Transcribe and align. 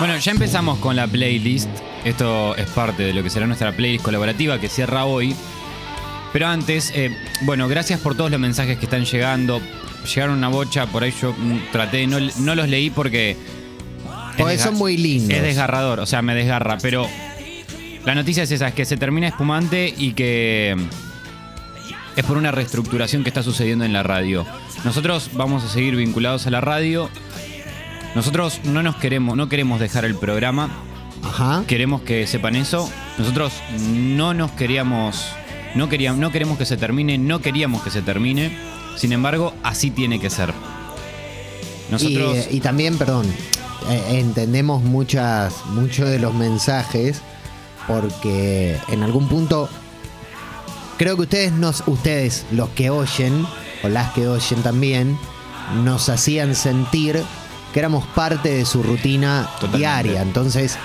Bueno, 0.00 0.18
ya 0.18 0.32
empezamos 0.32 0.80
con 0.80 0.96
la 0.96 1.06
playlist. 1.06 1.68
Esto 2.04 2.56
es 2.56 2.68
parte 2.70 3.04
de 3.04 3.14
lo 3.14 3.22
que 3.22 3.30
será 3.30 3.46
nuestra 3.46 3.70
playlist 3.70 4.04
colaborativa 4.04 4.58
que 4.58 4.68
cierra 4.68 5.04
hoy. 5.04 5.36
Pero 6.32 6.48
antes, 6.48 6.90
eh, 6.96 7.16
bueno, 7.42 7.68
gracias 7.68 8.00
por 8.00 8.16
todos 8.16 8.28
los 8.28 8.40
mensajes 8.40 8.76
que 8.76 8.86
están 8.86 9.04
llegando. 9.04 9.60
Llegaron 10.12 10.36
una 10.38 10.48
bocha, 10.48 10.88
por 10.88 11.04
ahí 11.04 11.14
yo 11.22 11.32
mm, 11.32 11.70
traté, 11.70 12.08
no, 12.08 12.18
no 12.38 12.54
los 12.56 12.68
leí 12.68 12.90
porque... 12.90 13.36
Porque 14.36 14.54
desga- 14.56 14.64
son 14.64 14.74
muy 14.78 14.96
lindos. 14.96 15.30
Es 15.30 15.42
desgarrador, 15.44 16.00
o 16.00 16.06
sea, 16.06 16.22
me 16.22 16.34
desgarra, 16.34 16.76
pero 16.82 17.08
la 18.04 18.16
noticia 18.16 18.42
es 18.42 18.50
esa, 18.50 18.66
es 18.66 18.74
que 18.74 18.84
se 18.84 18.96
termina 18.96 19.28
espumante 19.28 19.94
y 19.96 20.12
que 20.14 20.74
es 22.16 22.24
por 22.24 22.36
una 22.36 22.50
reestructuración 22.50 23.22
que 23.22 23.28
está 23.28 23.44
sucediendo 23.44 23.84
en 23.84 23.92
la 23.92 24.02
radio. 24.02 24.44
Nosotros 24.82 25.30
vamos 25.34 25.62
a 25.62 25.68
seguir 25.68 25.94
vinculados 25.94 26.48
a 26.48 26.50
la 26.50 26.60
radio. 26.60 27.08
Nosotros 28.14 28.60
no 28.64 28.82
nos 28.82 28.96
queremos, 28.96 29.36
no 29.36 29.48
queremos 29.48 29.80
dejar 29.80 30.04
el 30.04 30.14
programa, 30.14 30.70
Ajá. 31.22 31.64
queremos 31.66 32.02
que 32.02 32.26
sepan 32.26 32.56
eso. 32.56 32.88
Nosotros 33.18 33.52
no 33.78 34.34
nos 34.34 34.52
queríamos, 34.52 35.26
no 35.74 35.88
queríamos, 35.88 36.20
no 36.20 36.30
queremos 36.30 36.58
que 36.58 36.64
se 36.64 36.76
termine, 36.76 37.18
no 37.18 37.40
queríamos 37.40 37.82
que 37.82 37.90
se 37.90 38.02
termine. 38.02 38.56
Sin 38.96 39.12
embargo, 39.12 39.52
así 39.62 39.90
tiene 39.90 40.20
que 40.20 40.30
ser. 40.30 40.52
Nosotros 41.90 42.48
Y, 42.50 42.56
y 42.56 42.60
también, 42.60 42.96
perdón, 42.96 43.26
eh, 43.90 44.18
entendemos 44.20 44.82
muchas, 44.82 45.66
muchos 45.66 46.08
de 46.08 46.18
los 46.18 46.32
mensajes 46.34 47.20
porque 47.86 48.78
en 48.88 49.02
algún 49.02 49.28
punto 49.28 49.68
creo 50.96 51.16
que 51.16 51.22
ustedes 51.22 51.52
nos, 51.52 51.82
ustedes, 51.86 52.46
los 52.50 52.70
que 52.70 52.90
oyen, 52.90 53.46
o 53.82 53.88
las 53.88 54.12
que 54.12 54.26
oyen 54.26 54.62
también, 54.62 55.18
nos 55.82 56.08
hacían 56.08 56.54
sentir 56.54 57.22
que 57.74 57.80
éramos 57.80 58.06
parte 58.06 58.50
de 58.50 58.64
su 58.64 58.84
rutina 58.84 59.48
Totalmente. 59.56 59.78
diaria. 59.78 60.22
Entonces, 60.22 60.78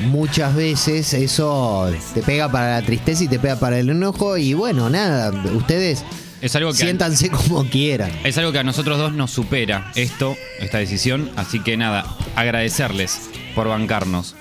muchas 0.00 0.56
veces 0.56 1.14
eso 1.14 1.88
te 2.14 2.22
pega 2.22 2.50
para 2.50 2.80
la 2.80 2.82
tristeza 2.84 3.24
y 3.24 3.28
te 3.28 3.38
pega 3.38 3.56
para 3.56 3.78
el 3.78 3.88
enojo. 3.88 4.36
Y 4.36 4.52
bueno, 4.52 4.90
nada, 4.90 5.30
ustedes 5.52 6.04
es 6.40 6.56
algo 6.56 6.72
que 6.72 6.78
siéntanse 6.78 7.30
como 7.30 7.64
quieran. 7.64 8.10
Es 8.24 8.36
algo 8.38 8.50
que 8.50 8.58
a 8.58 8.64
nosotros 8.64 8.98
dos 8.98 9.12
nos 9.12 9.30
supera 9.30 9.92
esto, 9.94 10.36
esta 10.58 10.78
decisión. 10.78 11.30
Así 11.36 11.60
que 11.60 11.76
nada, 11.76 12.04
agradecerles 12.34 13.30
por 13.54 13.68
bancarnos. 13.68 14.34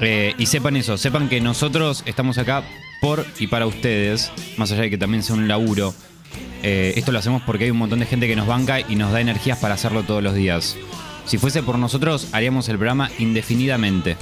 Eh, 0.00 0.34
y 0.38 0.46
sepan 0.46 0.76
eso, 0.76 0.96
sepan 0.98 1.28
que 1.28 1.40
nosotros 1.40 2.04
estamos 2.06 2.38
acá 2.38 2.62
por 3.00 3.26
y 3.40 3.48
para 3.48 3.66
ustedes, 3.66 4.30
más 4.56 4.70
allá 4.70 4.82
de 4.82 4.90
que 4.90 4.98
también 4.98 5.24
sea 5.24 5.34
un 5.34 5.48
laburo. 5.48 5.94
Eh, 6.62 6.94
esto 6.96 7.12
lo 7.12 7.18
hacemos 7.18 7.42
porque 7.42 7.64
hay 7.64 7.70
un 7.70 7.76
montón 7.76 7.98
de 8.00 8.06
gente 8.06 8.26
que 8.26 8.36
nos 8.36 8.46
banca 8.46 8.80
y 8.80 8.96
nos 8.96 9.12
da 9.12 9.20
energías 9.20 9.58
para 9.58 9.74
hacerlo 9.74 10.04
todos 10.04 10.22
los 10.22 10.34
días. 10.34 10.76
Si 11.26 11.38
fuese 11.38 11.62
por 11.62 11.78
nosotros, 11.78 12.28
haríamos 12.32 12.68
el 12.68 12.76
programa 12.76 13.10
indefinidamente. 13.18 14.16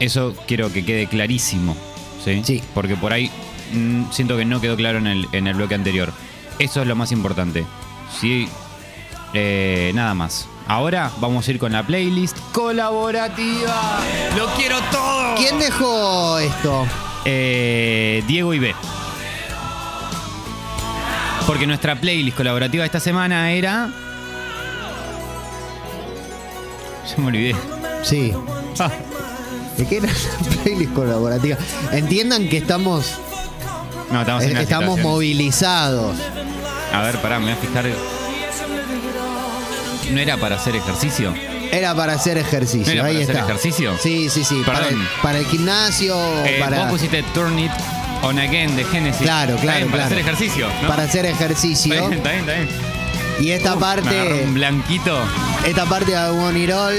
Eso 0.00 0.34
quiero 0.46 0.72
que 0.72 0.84
quede 0.84 1.06
clarísimo. 1.06 1.76
¿sí? 2.24 2.42
Sí. 2.44 2.62
Porque 2.74 2.96
por 2.96 3.12
ahí 3.12 3.30
mm, 3.72 4.10
siento 4.10 4.36
que 4.36 4.44
no 4.44 4.60
quedó 4.60 4.76
claro 4.76 4.98
en 4.98 5.06
el, 5.06 5.28
en 5.32 5.46
el 5.46 5.54
bloque 5.54 5.74
anterior. 5.74 6.12
Eso 6.58 6.82
es 6.82 6.88
lo 6.88 6.96
más 6.96 7.12
importante. 7.12 7.64
Sí, 8.20 8.48
eh, 9.34 9.92
nada 9.94 10.14
más. 10.14 10.48
Ahora 10.68 11.12
vamos 11.20 11.46
a 11.46 11.50
ir 11.50 11.58
con 11.58 11.72
la 11.72 11.86
playlist 11.86 12.38
colaborativa. 12.52 14.00
¡Lo 14.36 14.46
quiero 14.54 14.80
todo! 14.90 15.34
¿Quién 15.36 15.58
dejó 15.58 16.38
esto? 16.38 16.86
Eh, 17.24 18.24
Diego 18.26 18.52
y 18.54 18.58
B. 18.58 18.74
Porque 21.46 21.66
nuestra 21.66 22.00
playlist 22.00 22.36
colaborativa 22.36 22.84
esta 22.84 22.98
semana 22.98 23.52
era. 23.52 23.90
Ya 27.16 27.16
me 27.22 27.26
olvidé. 27.28 27.54
Sí. 28.02 28.32
Ah, 28.78 28.90
¿De 29.76 29.86
qué 29.86 29.98
era 29.98 30.08
la 30.08 30.56
playlist 30.62 30.92
colaborativa? 30.92 31.56
Entiendan 31.92 32.48
que 32.48 32.56
estamos, 32.58 33.12
no, 34.10 34.20
estamos 34.20 34.42
en 34.44 34.50
una 34.52 34.60
estamos 34.62 34.90
situación. 34.96 35.12
movilizados. 35.12 36.16
A 36.92 37.02
ver, 37.02 37.16
pará, 37.20 37.38
me 37.38 37.46
voy 37.46 37.52
a 37.54 37.56
fijar. 37.56 37.84
¿No 40.10 40.20
era 40.20 40.36
para 40.36 40.56
hacer 40.56 40.76
ejercicio? 40.76 41.34
Era 41.72 41.94
para 41.94 42.12
hacer 42.14 42.38
ejercicio. 42.38 42.86
¿No 42.94 43.00
era 43.00 43.04
Ahí 43.08 43.14
para 43.14 43.24
hacer 43.24 43.36
está. 43.36 43.44
ejercicio? 43.48 43.98
Sí, 44.00 44.28
sí, 44.30 44.44
sí. 44.44 44.62
Para 44.64 44.88
el, 44.88 44.96
para 45.22 45.38
el 45.38 45.46
gimnasio, 45.46 46.16
Eh, 46.44 46.58
para, 46.60 46.78
Vos 46.84 46.90
pusiste 46.92 47.22
Turn 47.34 47.58
It 47.58 47.72
On 48.22 48.38
Again 48.38 48.76
de 48.76 48.84
Genesis. 48.84 49.22
Claro, 49.22 49.54
Está 49.56 49.62
claro, 49.62 49.78
bien, 49.78 49.90
Para 49.90 50.04
claro. 50.08 50.14
hacer 50.14 50.18
ejercicio. 50.18 50.68
¿no? 50.82 50.88
para 50.88 51.02
hacer 51.02 51.26
Está 51.26 51.44
ejercicio. 51.44 51.92
bien, 51.92 52.12
está 52.14 52.30
bien, 52.30 52.40
está 52.40 52.52
bien. 52.54 52.95
Y 53.40 53.50
esta 53.50 53.76
parte, 53.76 54.42
un 54.44 54.54
blanquito. 54.54 55.18
esta 55.66 55.84
parte 55.84 56.12
de 56.12 56.16
Agonirol 56.16 56.94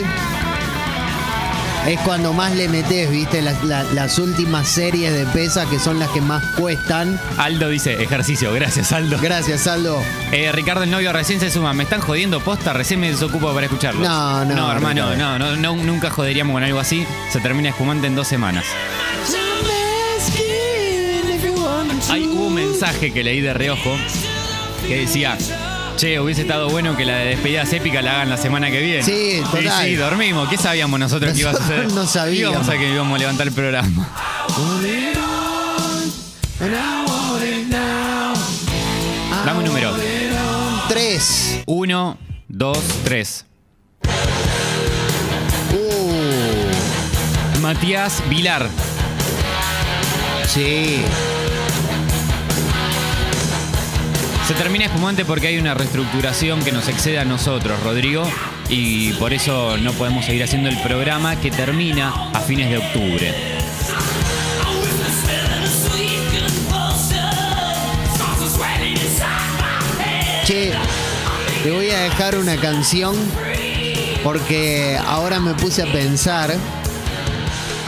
es 1.88 2.00
cuando 2.02 2.34
más 2.34 2.52
le 2.53 2.68
metes, 2.68 3.09
viste, 3.09 3.42
las, 3.42 3.64
la- 3.64 3.84
las 3.84 4.20
últimas 4.20 4.68
series 4.68 5.14
de 5.14 5.25
pesas 5.28 5.68
que 5.68 5.80
son 5.80 6.00
las 6.00 6.09
que 6.09 6.20
más 6.22 6.44
cuestan. 6.58 7.20
Aldo 7.38 7.70
dice 7.70 8.03
ejercicio, 8.03 8.52
gracias 8.53 8.92
Aldo. 8.92 9.18
Gracias, 9.22 9.66
Aldo. 9.68 10.03
Eh, 10.31 10.52
Ricardo 10.52 10.84
el 10.84 10.92
novio 10.92 11.12
recién 11.14 11.40
se 11.40 11.50
suma. 11.50 11.74
Me 11.74 11.84
están 11.84 12.02
jodiendo 12.02 12.40
posta, 12.42 12.74
recién 12.74 13.00
me 13.00 13.09
desocupo 13.09 13.54
para 13.54 13.66
escucharlo. 13.68 14.02
No, 14.08 14.44
no, 14.46 14.54
No, 14.56 14.72
hermano, 14.72 15.16
no, 15.16 15.40
no, 15.40 15.56
no, 15.56 15.75
nunca 15.78 16.09
joderíamos 16.12 16.54
con 16.54 16.64
algo 16.64 16.80
así. 16.80 17.06
Se 17.31 17.40
termina 17.40 17.69
espumante 17.69 18.08
en 18.08 18.16
dos 18.16 18.28
semanas. 18.28 18.66
Hay 22.09 22.25
hubo 22.28 22.48
un 22.48 22.54
mensaje 22.54 23.12
que 23.12 23.24
leí 23.24 23.42
de 23.42 23.54
reojo 23.54 23.96
que 24.88 24.98
decía. 25.00 25.38
Che, 25.97 26.19
hubiese 26.19 26.41
estado 26.41 26.69
bueno 26.69 26.96
que 26.96 27.06
la 27.06 27.16
de 27.18 27.25
despedidas 27.30 27.74
épicas 27.74 28.03
la 28.03 28.13
hagan 28.18 28.30
la 28.30 28.38
semana 28.38 28.69
que 28.69 28.80
viene. 28.81 29.02
Sí, 29.02 29.41
total. 29.50 29.81
Sí, 29.81 29.90
sí, 29.90 29.96
dormimos. 29.96 30.47
¿Qué 30.47 30.56
sabíamos 30.56 31.00
nosotros 31.00 31.34
que 31.34 31.40
iba 31.40 31.50
a 31.50 31.56
suceder? 31.56 31.91
no 31.91 32.06
sabíamos. 32.06 32.52
Íbamos 32.53 32.69
a 32.69 32.78
que 32.78 32.94
íbamos 32.94 33.16
a 33.16 33.18
levantar 33.18 33.47
el 33.47 33.53
programa. 33.53 34.07
Dame 39.44 39.59
un 39.59 39.66
número. 39.66 39.96
Tres. 40.88 41.63
Uno, 41.66 42.19
dos, 42.47 42.78
tres. 43.03 43.47
Uh, 45.74 47.59
Matías 47.59 48.22
Vilar. 48.30 48.69
sí. 50.46 51.02
Se 54.47 54.53
termina 54.53 54.85
espumante 54.85 55.25
porque 55.25 55.47
hay 55.47 55.58
una 55.58 55.74
reestructuración 55.74 56.63
que 56.63 56.72
nos 56.72 56.88
excede 56.88 57.19
a 57.19 57.25
nosotros, 57.25 57.84
Rodrigo, 57.84 58.24
y 58.69 59.12
por 59.13 59.34
eso 59.34 59.75
no 59.78 59.91
podemos 59.91 60.24
seguir 60.24 60.41
haciendo 60.41 60.69
el 60.69 60.78
programa 60.78 61.35
que 61.35 61.52
termina 61.52 62.30
a 62.34 62.40
fines 62.40 62.69
de 62.69 62.78
octubre. 62.78 63.34
Che, 70.46 70.72
te 71.63 71.72
voy 71.72 71.91
a 71.91 72.00
dejar 72.00 72.38
una 72.38 72.56
canción 72.56 73.18
porque 74.24 74.97
ahora 75.06 75.41
me 75.41 75.56
puse 75.56 75.84
a 75.84 75.91
pensar 75.91 76.56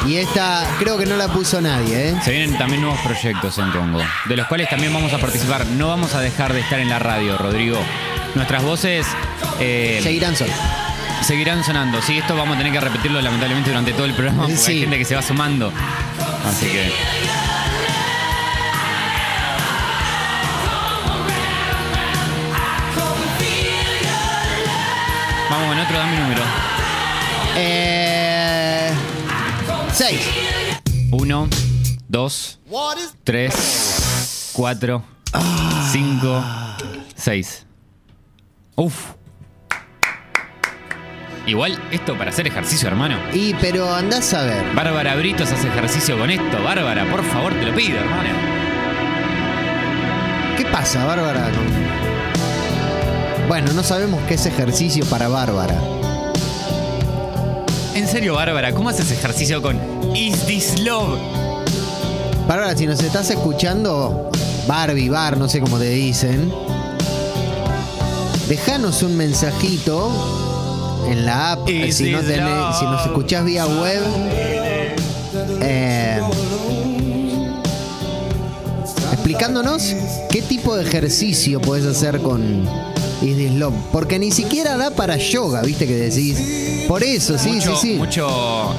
y 0.06 0.16
esta 0.18 0.66
creo 0.80 0.98
que 0.98 1.06
no 1.06 1.16
la 1.18 1.28
puso 1.28 1.62
nadie, 1.62 2.10
¿eh? 2.10 2.16
Se 2.24 2.32
vienen 2.32 2.58
también 2.58 2.82
nuevos 2.82 3.00
proyectos 3.02 3.58
en 3.58 3.70
Congo, 3.72 4.02
de 4.26 4.36
los 4.38 4.48
cuales 4.48 4.70
también 4.70 4.94
vamos 4.94 5.14
a 5.14 5.18
participar. 5.18 5.66
No 5.66 5.88
vamos 5.90 6.16
a 6.16 6.22
dejar 6.22 6.54
de 6.54 6.62
estar 6.62 6.80
en 6.80 6.90
la 6.90 7.00
radio, 7.00 7.38
Rodrigo. 7.38 7.78
Nuestras 8.36 8.64
voces 8.64 9.06
eh, 9.60 10.00
Seguirán 10.02 10.36
solos. 10.36 10.56
seguirán 11.22 11.64
sonando. 11.64 12.02
Sí, 12.02 12.18
esto 12.18 12.36
vamos 12.36 12.56
a 12.56 12.58
tener 12.60 12.72
que 12.74 12.80
repetirlo 12.80 13.22
lamentablemente 13.22 13.70
durante 13.70 13.92
todo 13.94 14.06
el 14.06 14.14
programa 14.14 14.44
porque 14.44 14.58
Sí. 14.58 14.72
hay 14.74 14.80
gente 14.82 14.98
que 14.98 15.06
se 15.06 15.16
va 15.16 15.22
sumando. 15.22 15.72
Así 16.48 16.68
que. 16.68 16.92
Vamos 25.50 25.68
con 25.70 25.80
otro, 25.80 25.98
dame 25.98 26.14
un 26.16 26.22
número. 26.24 26.42
Eh, 27.56 27.99
seis. 30.00 30.22
Uno, 31.12 31.50
dos, 32.08 32.58
tres, 33.26 34.54
cuatro, 34.54 35.04
cinco, 35.92 36.42
seis. 37.16 37.66
Uf. 38.78 38.96
Igual, 41.46 41.78
esto 41.92 42.18
para 42.18 42.30
hacer 42.30 42.48
ejercicio, 42.48 42.88
hermano. 42.88 43.18
Y 43.34 43.54
pero 43.56 43.94
andás 43.94 44.34
a 44.34 44.44
ver. 44.44 44.74
Bárbara 44.74 45.18
Britos 45.18 45.52
hace 45.52 45.68
ejercicio 45.68 46.18
con 46.18 46.30
esto. 46.30 46.64
Bárbara, 46.64 47.04
por 47.12 47.22
favor, 47.26 47.54
te 47.54 47.66
lo 47.66 47.76
pido, 47.76 47.98
hermano. 47.98 48.30
¿Qué 50.56 50.64
pasa, 50.64 51.06
Bárbara? 51.06 51.50
Bueno, 53.50 53.74
no 53.74 53.84
sabemos 53.84 54.22
qué 54.30 54.36
es 54.36 54.46
ejercicio 54.46 55.06
para 55.08 55.28
Bárbara. 55.28 55.99
En 57.96 58.08
serio, 58.08 58.36
Bárbara, 58.36 58.72
¿cómo 58.74 58.90
haces 58.90 59.12
ejercicio 59.12 59.62
con 59.62 59.78
Is 60.16 60.40
This 60.46 60.80
Love? 60.82 61.20
Bárbara, 62.48 62.76
si 62.76 62.86
nos 62.88 63.02
estás 63.02 63.30
escuchando, 63.30 64.30
Barbie, 64.68 65.10
Bar, 65.10 65.38
no 65.38 65.50
sé 65.50 65.60
cómo 65.60 65.78
te 65.78 65.90
dicen, 65.90 66.52
dejanos 68.48 69.04
un 69.04 69.18
mensajito 69.18 70.10
en 71.08 71.26
la 71.26 71.52
app. 71.54 71.70
Is 71.70 71.98
Si, 71.98 72.12
no 72.12 72.20
this 72.20 72.30
tenés- 72.30 72.46
love? 72.60 72.76
si 72.80 72.86
nos 72.86 73.06
escuchás 73.06 73.46
vía 73.46 73.66
web, 73.68 74.02
eh, 75.62 76.20
explicándonos 79.12 79.94
qué 80.32 80.42
tipo 80.42 80.76
de 80.76 80.84
ejercicio 80.84 81.60
podés 81.62 81.86
hacer 81.86 82.20
con 82.22 82.68
Is 83.22 83.36
This 83.38 83.52
Love. 83.54 83.74
Porque 83.92 84.18
ni 84.20 84.32
siquiera 84.32 84.78
da 84.78 84.92
para 84.92 85.18
yoga, 85.18 85.62
viste 85.62 85.86
que 85.88 85.96
decís. 85.96 86.86
Por 86.88 87.04
eso, 87.04 87.38
sí, 87.38 87.50
mucho, 87.52 87.76
sí, 87.76 87.88
sí. 87.92 87.94
Mucho, 87.98 88.76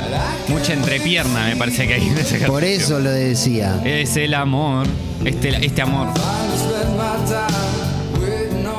mucha 0.48 0.72
entrepierna 0.72 1.46
me 1.46 1.56
parece 1.56 1.86
que 1.86 1.94
hay 1.94 2.08
en 2.08 2.18
ese 2.18 2.38
Por 2.40 2.64
eso 2.64 2.98
lo 2.98 3.10
decía. 3.10 3.80
Es 3.84 4.16
el 4.16 4.34
amor, 4.34 4.86
este, 5.24 5.64
este 5.64 5.82
amor. 5.82 6.08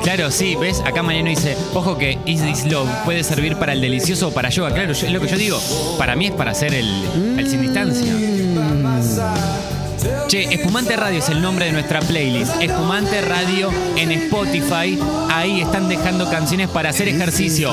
Claro, 0.02 0.30
sí, 0.32 0.56
ves, 0.56 0.80
acá 0.80 1.02
Mariano 1.02 1.28
dice, 1.30 1.56
ojo 1.74 1.96
que 1.96 2.18
Is 2.26 2.42
This 2.42 2.64
Love 2.66 2.88
puede 3.04 3.22
servir 3.22 3.56
para 3.56 3.72
el 3.72 3.80
delicioso 3.80 4.28
o 4.28 4.30
para 4.32 4.50
yoga. 4.50 4.74
Claro, 4.74 4.92
yo- 4.92 5.06
es 5.06 5.12
lo 5.12 5.20
que 5.20 5.28
yo 5.28 5.36
digo. 5.38 5.60
Para 5.96 6.16
mí 6.16 6.26
es 6.26 6.32
para 6.32 6.50
hacer 6.50 6.74
el, 6.74 7.04
el 7.38 7.48
sin 7.48 7.62
distancia. 7.62 8.12
Che, 10.28 10.48
Espumante 10.50 10.96
Radio 10.96 11.18
es 11.18 11.28
el 11.28 11.40
nombre 11.40 11.66
de 11.66 11.72
nuestra 11.72 12.00
playlist. 12.00 12.60
Espumante 12.60 13.20
Radio 13.20 13.70
en 13.96 14.12
Spotify. 14.12 14.98
Ahí 15.30 15.60
están 15.60 15.88
dejando 15.88 16.28
canciones 16.30 16.68
para 16.68 16.90
hacer 16.90 17.08
ejercicio. 17.08 17.72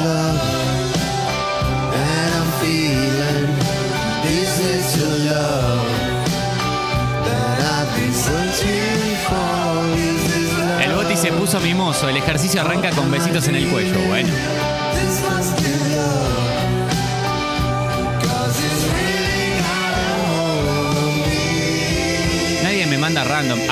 El 10.84 10.94
Boti 10.94 11.16
se 11.16 11.32
puso 11.32 11.60
mimoso. 11.62 12.10
El 12.10 12.18
ejercicio 12.18 12.62
arranca 12.62 12.92
con 12.92 13.10
besitos 13.10 13.48
en 13.48 13.56
el 13.56 13.70
cuello. 13.70 14.00
Bueno. 14.08 14.30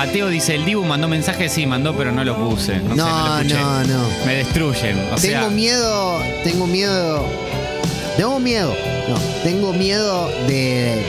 Random. 0.07 0.09
Ateo 0.09 0.27
dice, 0.29 0.55
el 0.55 0.65
Dibu 0.65 0.83
mandó 0.85 1.07
mensajes, 1.07 1.51
sí, 1.51 1.65
mandó, 1.65 1.95
pero 1.95 2.11
no 2.11 2.23
los 2.23 2.37
puse. 2.37 2.77
No, 2.79 2.89
sé, 2.89 2.95
No, 2.95 3.07
no, 3.07 3.27
lo 3.27 3.41
escuché. 3.41 3.59
no, 3.61 3.83
no. 3.83 4.03
Me 4.25 4.35
destruyen. 4.35 4.99
O 5.13 5.17
sea, 5.17 5.39
Tengo 5.41 5.51
miedo, 5.51 6.19
tengo 6.43 6.67
miedo. 6.67 7.25
Tengo 8.17 8.39
miedo. 8.39 8.75
No, 9.09 9.15
tengo 9.43 9.73
miedo 9.73 10.27
de 10.47 11.01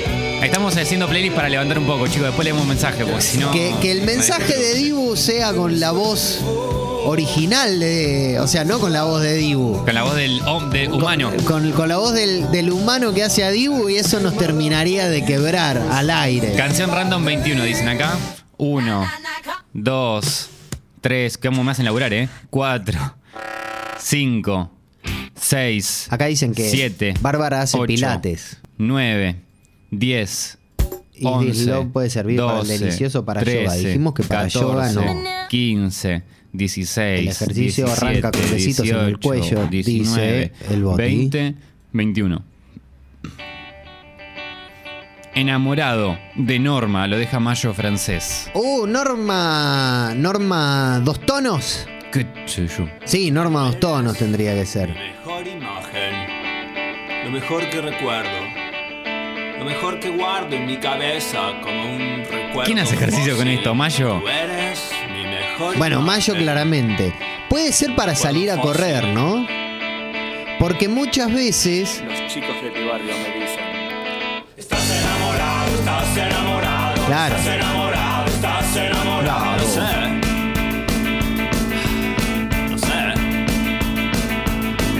estamos 0.42 0.76
haciendo 0.76 1.08
playlist 1.08 1.34
para 1.34 1.48
levantar 1.48 1.78
un 1.78 1.86
poco, 1.86 2.06
chicos. 2.06 2.26
Después 2.28 2.44
leemos 2.44 2.64
mensajes, 2.66 3.04
porque 3.04 3.20
si 3.22 3.38
no. 3.38 3.50
que, 3.50 3.74
que 3.82 3.90
el 3.90 4.00
me 4.02 4.14
mensaje 4.14 4.54
de 4.56 4.74
Dibu 4.74 5.16
sea 5.16 5.52
con 5.52 5.80
la 5.80 5.90
voz 5.90 6.38
original 7.04 7.80
de. 7.80 8.38
O 8.40 8.46
sea, 8.46 8.64
no 8.64 8.78
con 8.78 8.92
la 8.92 9.02
voz 9.04 9.22
de 9.22 9.34
Dibu. 9.34 9.84
Con 9.84 9.94
la 9.94 10.02
voz 10.04 10.14
del 10.14 10.38
de 10.70 10.88
humano. 10.88 11.30
Con, 11.44 11.44
con- 11.44 11.72
con 11.72 11.88
la 11.88 11.96
voz 11.96 12.12
del, 12.14 12.50
del 12.52 12.70
humano 12.70 13.12
que 13.14 13.24
hace 13.24 13.42
a 13.42 13.50
Dibu 13.50 13.88
y 13.88 13.96
eso 13.96 14.20
nos 14.20 14.36
terminaría 14.36 15.08
de 15.08 15.24
quebrar 15.24 15.82
al 15.90 16.10
aire. 16.10 16.52
Canción 16.56 16.90
random 16.92 17.24
21, 17.24 17.64
dicen 17.64 17.88
acá. 17.88 18.16
Uno, 18.58 19.06
dos, 19.72 20.50
tres. 21.00 21.38
¿Cómo 21.38 21.62
me 21.62 21.70
hacen 21.70 21.84
laburar, 21.84 22.12
eh? 22.12 22.28
Cuatro, 22.50 22.98
cinco, 23.98 24.70
seis. 25.34 26.08
Acá 26.10 26.26
dicen 26.26 26.52
que 26.52 26.68
Siete. 26.68 27.14
Bárbara 27.20 27.62
hace 27.62 27.76
ocho, 27.76 27.86
pilates. 27.86 28.58
9, 28.78 29.36
10. 29.90 30.58
Y 31.14 31.38
This 31.40 31.66
Love 31.66 31.88
puede 31.92 32.10
servir 32.10 32.38
para 32.40 32.60
el 32.60 32.68
delicioso 32.68 33.24
para 33.24 33.42
yoga. 33.42 33.74
Dijimos 33.74 34.14
que 34.14 34.22
para 34.22 34.48
yoga 34.48 34.92
no. 34.92 35.02
15, 35.48 36.22
16. 36.52 37.20
El 37.20 37.28
ejercicio 37.28 37.86
17, 37.86 38.06
arranca 38.06 38.30
con 38.32 38.50
besitos 38.50 38.88
en 38.88 38.96
el 38.96 39.06
18, 39.16 39.20
cuello, 39.20 39.66
dice 39.68 39.90
19, 39.90 40.52
el 40.70 40.84
Boti. 40.84 40.96
20, 40.96 41.54
21. 41.92 42.44
Enamorado 45.38 46.18
de 46.34 46.58
Norma, 46.58 47.06
lo 47.06 47.16
deja 47.16 47.38
Mayo 47.38 47.72
francés. 47.72 48.50
Uh, 48.54 48.86
Norma. 48.88 50.12
Norma 50.16 50.98
dos 51.04 51.20
tonos. 51.20 51.86
¿Qué 52.12 52.26
sé 52.46 52.66
yo? 52.66 52.88
Sí, 53.04 53.30
Norma 53.30 53.60
dos 53.60 53.78
tonos 53.78 54.18
tendría 54.18 54.52
que 54.54 54.66
ser. 54.66 54.88
mejor 54.88 55.46
imagen, 55.46 57.24
lo 57.24 57.30
mejor 57.30 57.70
que 57.70 57.80
recuerdo, 57.80 58.30
lo 59.60 59.64
mejor 59.64 60.00
que 60.00 60.08
guardo 60.10 60.56
en 60.56 60.66
mi 60.66 60.76
cabeza 60.78 61.52
como 61.62 61.84
un 61.84 62.24
recuerdo. 62.24 62.64
¿Quién 62.64 62.80
hace 62.80 62.96
ejercicio 62.96 63.36
con 63.36 63.46
esto, 63.46 63.72
Mayo? 63.76 64.18
Tú 64.20 64.26
eres 64.26 64.90
mi 65.14 65.22
mejor 65.22 65.78
Bueno, 65.78 66.02
Mayo 66.02 66.34
claramente. 66.34 67.12
Puede 67.48 67.70
ser 67.70 67.94
para 67.94 68.16
salir 68.16 68.50
a 68.50 68.56
correr, 68.56 69.06
¿no? 69.14 69.46
Porque 70.58 70.88
muchas 70.88 71.32
veces. 71.32 72.02
Los 72.04 72.26
chicos 72.26 72.56
de 72.60 72.70
mi 72.72 72.88
barrio 72.88 73.12
me 73.22 73.34
dicen. 73.38 73.47
Claro. 77.08 77.36
Estás 77.36 77.54
enamorado, 77.54 78.26
estás 78.28 78.76
enamorado. 78.76 79.56
No 79.56 79.66
sé. 79.66 79.80
No 82.70 82.78
sé. 82.78 83.14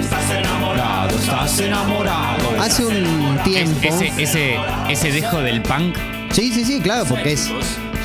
Estás 0.01 0.31
enamorado, 0.31 1.19
estás 1.19 1.61
enamorado. 1.61 2.61
Hace 2.63 2.87
un 2.87 3.37
Es- 3.37 3.45
tiempo. 3.45 3.81
ese, 3.83 4.13
ese, 4.23 4.57
ese 4.89 5.13
dejo 5.13 5.39
del 5.43 5.61
punk. 5.63 5.97
Sí, 6.33 6.51
sí, 6.53 6.65
sí, 6.65 6.81
claro, 6.81 7.05
porque 7.05 7.33
es, 7.35 7.51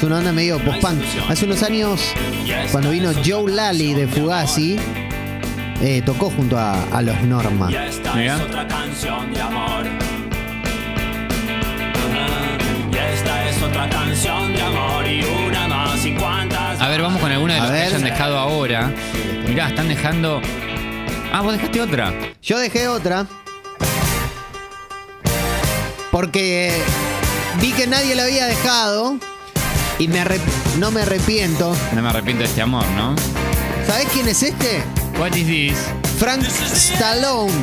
una 0.02 0.18
onda 0.18 0.34
medio 0.34 0.60
post-punk. 0.60 1.02
Hace 1.30 1.46
unos 1.46 1.64
años, 1.64 2.02
cuando 2.74 2.90
vino 2.92 3.12
Joe 3.26 3.50
Lally 3.50 3.94
de 3.94 4.06
Fugazi, 4.08 4.78
eh, 5.82 6.02
tocó 6.06 6.30
junto 6.30 6.58
a, 6.58 6.74
a 6.92 7.02
los 7.02 7.22
Norma. 7.24 7.72
Y 7.72 7.76
esta 7.76 8.14
Mira. 8.14 8.38
Otra 13.64 13.90
canción 13.90 14.54
de 14.54 14.62
amor 14.62 15.08
y 15.08 15.24
una 15.24 15.68
más 15.68 16.06
y 16.06 16.14
cuántas. 16.16 16.80
A 16.82 16.88
ver, 16.90 17.02
vamos 17.02 17.20
con 17.22 17.32
alguna 17.32 17.54
de 17.56 17.60
A 17.60 17.64
los 17.64 17.72
que 17.72 17.82
hayan 17.82 18.04
dejado 18.04 18.38
ahora. 18.38 18.92
Mirá, 19.48 19.70
están 19.70 19.88
dejando. 19.88 20.42
Ah, 21.32 21.42
vos 21.42 21.54
dejaste 21.54 21.82
otra. 21.82 22.14
Yo 22.42 22.58
dejé 22.60 22.88
otra. 22.88 23.26
Porque 26.12 26.72
vi 27.60 27.72
que 27.72 27.88
nadie 27.88 28.16
la 28.16 28.24
había 28.24 28.46
dejado. 28.46 29.18
Y 30.00 30.08
me 30.08 30.22
arrep- 30.24 30.42
no 30.80 30.92
me 30.92 31.02
arrepiento. 31.02 31.76
No 31.94 32.02
me 32.02 32.10
arrepiento 32.10 32.44
de 32.44 32.50
este 32.50 32.62
amor, 32.62 32.86
¿no? 32.96 33.16
¿Sabés 33.88 34.08
quién 34.12 34.28
es 34.28 34.42
este? 34.44 34.84
What 35.20 35.36
is 35.36 35.46
this? 35.48 35.78
Frank 36.20 36.44
Stallone. 36.44 37.54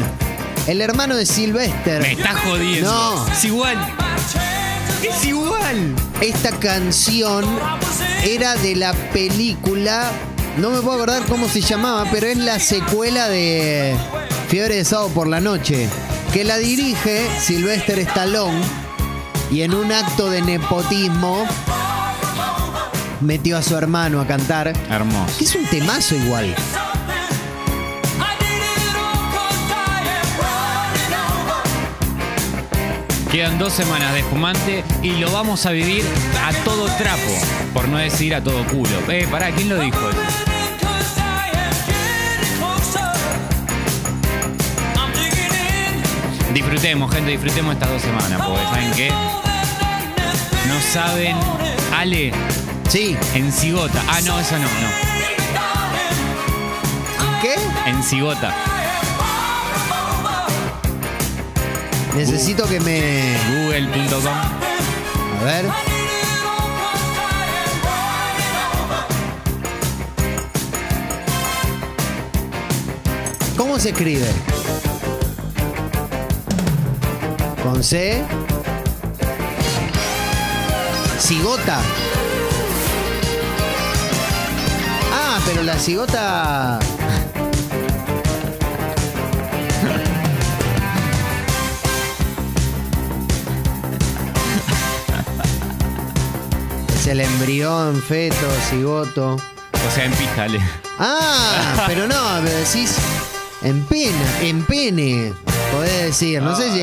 El 0.67 0.81
hermano 0.81 1.17
de 1.17 1.27
Sylvester. 1.27 2.01
Me 2.03 2.13
está 2.13 2.35
jodiendo. 2.35 2.91
No. 2.91 3.33
Es 3.33 3.45
igual. 3.45 3.77
Es 5.03 5.25
igual. 5.25 5.95
Esta 6.21 6.51
canción 6.59 7.45
era 8.25 8.55
de 8.57 8.77
la 8.77 8.93
película. 9.13 10.11
No 10.59 10.71
me 10.71 10.81
puedo 10.81 10.97
acordar 10.97 11.23
cómo 11.27 11.49
se 11.49 11.61
llamaba, 11.61 12.07
pero 12.11 12.27
es 12.27 12.37
la 12.37 12.59
secuela 12.59 13.29
de 13.29 13.97
Fiebre 14.49 14.77
de 14.77 14.85
Sábado 14.85 15.09
por 15.11 15.27
la 15.27 15.41
Noche. 15.41 15.89
Que 16.33 16.45
la 16.45 16.59
dirige 16.59 17.27
Sylvester 17.41 17.99
Stallone. 18.01 18.61
Y 19.51 19.63
en 19.63 19.75
un 19.75 19.93
acto 19.93 20.31
de 20.31 20.43
nepotismo 20.43 21.47
metió 23.21 23.57
a 23.57 23.63
su 23.63 23.77
hermano 23.77 24.21
a 24.21 24.27
cantar. 24.27 24.73
Hermoso. 24.89 25.39
Que 25.39 25.45
es 25.45 25.55
un 25.55 25.67
temazo 25.67 26.15
igual. 26.15 26.55
Quedan 33.31 33.59
dos 33.59 33.73
semanas 33.73 34.13
de 34.13 34.21
espumante 34.21 34.85
y 35.03 35.13
lo 35.13 35.31
vamos 35.31 35.65
a 35.67 35.71
vivir 35.71 36.05
a 36.45 36.53
todo 36.65 36.87
trapo. 36.97 37.31
Por 37.73 37.89
no 37.89 37.99
decir 37.99 38.35
a 38.35 38.43
todo 38.43 38.65
culo. 38.67 38.91
Eh, 39.09 39.27
pará, 39.31 39.53
¿quién 39.53 39.69
lo 39.69 39.79
dijo? 39.79 39.99
Disfrutemos, 46.53 47.13
gente, 47.13 47.31
disfrutemos 47.31 47.75
estas 47.75 47.91
dos 47.91 48.03
semanas. 48.03 48.43
Porque 48.45 48.65
¿saben 48.65 48.91
qué? 48.93 49.11
No 50.69 50.81
saben. 50.93 51.37
Ale, 51.97 52.33
Sí. 52.89 53.17
en 53.35 53.53
Cigota. 53.53 54.03
Ah, 54.09 54.21
no, 54.25 54.39
eso 54.41 54.57
no, 54.59 54.65
no. 54.65 54.69
¿Qué? 57.41 57.55
En 57.89 58.03
Cigota. 58.03 58.53
Necesito 62.17 62.67
que 62.67 62.81
me. 62.81 63.37
Google.com. 63.49 64.35
A 65.41 65.45
ver. 65.45 65.65
¿Cómo 73.57 73.79
se 73.79 73.91
escribe? 73.91 74.27
Con 77.63 77.85
C. 77.85 78.25
Cigota. 81.19 81.81
Ah, 85.13 85.39
pero 85.47 85.63
la 85.63 85.79
cigota. 85.79 86.79
El 97.11 97.21
embrión, 97.21 98.01
feto, 98.01 98.47
cigoto. 98.69 99.35
O 99.35 99.91
sea, 99.93 100.05
en 100.05 100.13
píjale. 100.13 100.61
Ah, 101.01 101.83
pero 101.89 102.07
no, 102.07 102.15
pero 102.45 102.57
decís 102.57 102.95
en 103.63 103.83
pena, 103.87 104.41
en 104.41 104.65
pene, 104.65 105.33
podés 105.73 106.05
decir. 106.05 106.41
No 106.41 106.55
sé 106.55 106.71
si. 106.73 106.83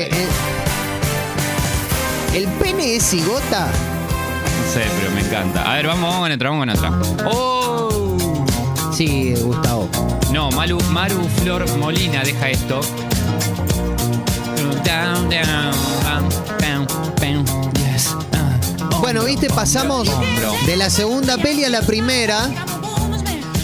¿El 2.36 2.46
pene 2.60 2.96
es 2.96 3.04
cigota? 3.04 3.68
No 3.68 4.72
sé, 4.72 4.84
pero 5.00 5.10
me 5.12 5.22
encanta. 5.22 5.72
A 5.72 5.76
ver, 5.76 5.86
vamos, 5.86 6.10
vamos 6.10 6.20
con 6.20 6.32
otra, 6.32 6.50
vamos 6.50 6.66
con 6.66 6.76
otra. 6.76 7.30
¡Oh! 7.30 8.46
Sí, 8.92 9.34
Gustavo. 9.34 9.88
No, 10.30 10.50
Malu, 10.50 10.78
Maru 10.90 11.26
Flor 11.42 11.66
Molina 11.78 12.22
deja 12.22 12.50
esto. 12.50 12.80
Down, 14.84 15.30
down, 15.30 15.30
down, 15.30 16.28
down, 16.60 16.86
uh, 17.46 17.87
Bueno, 19.08 19.24
viste, 19.24 19.48
pasamos 19.48 20.06
de 20.66 20.76
la 20.76 20.90
segunda 20.90 21.38
peli 21.38 21.64
a 21.64 21.70
la 21.70 21.80
primera. 21.80 22.46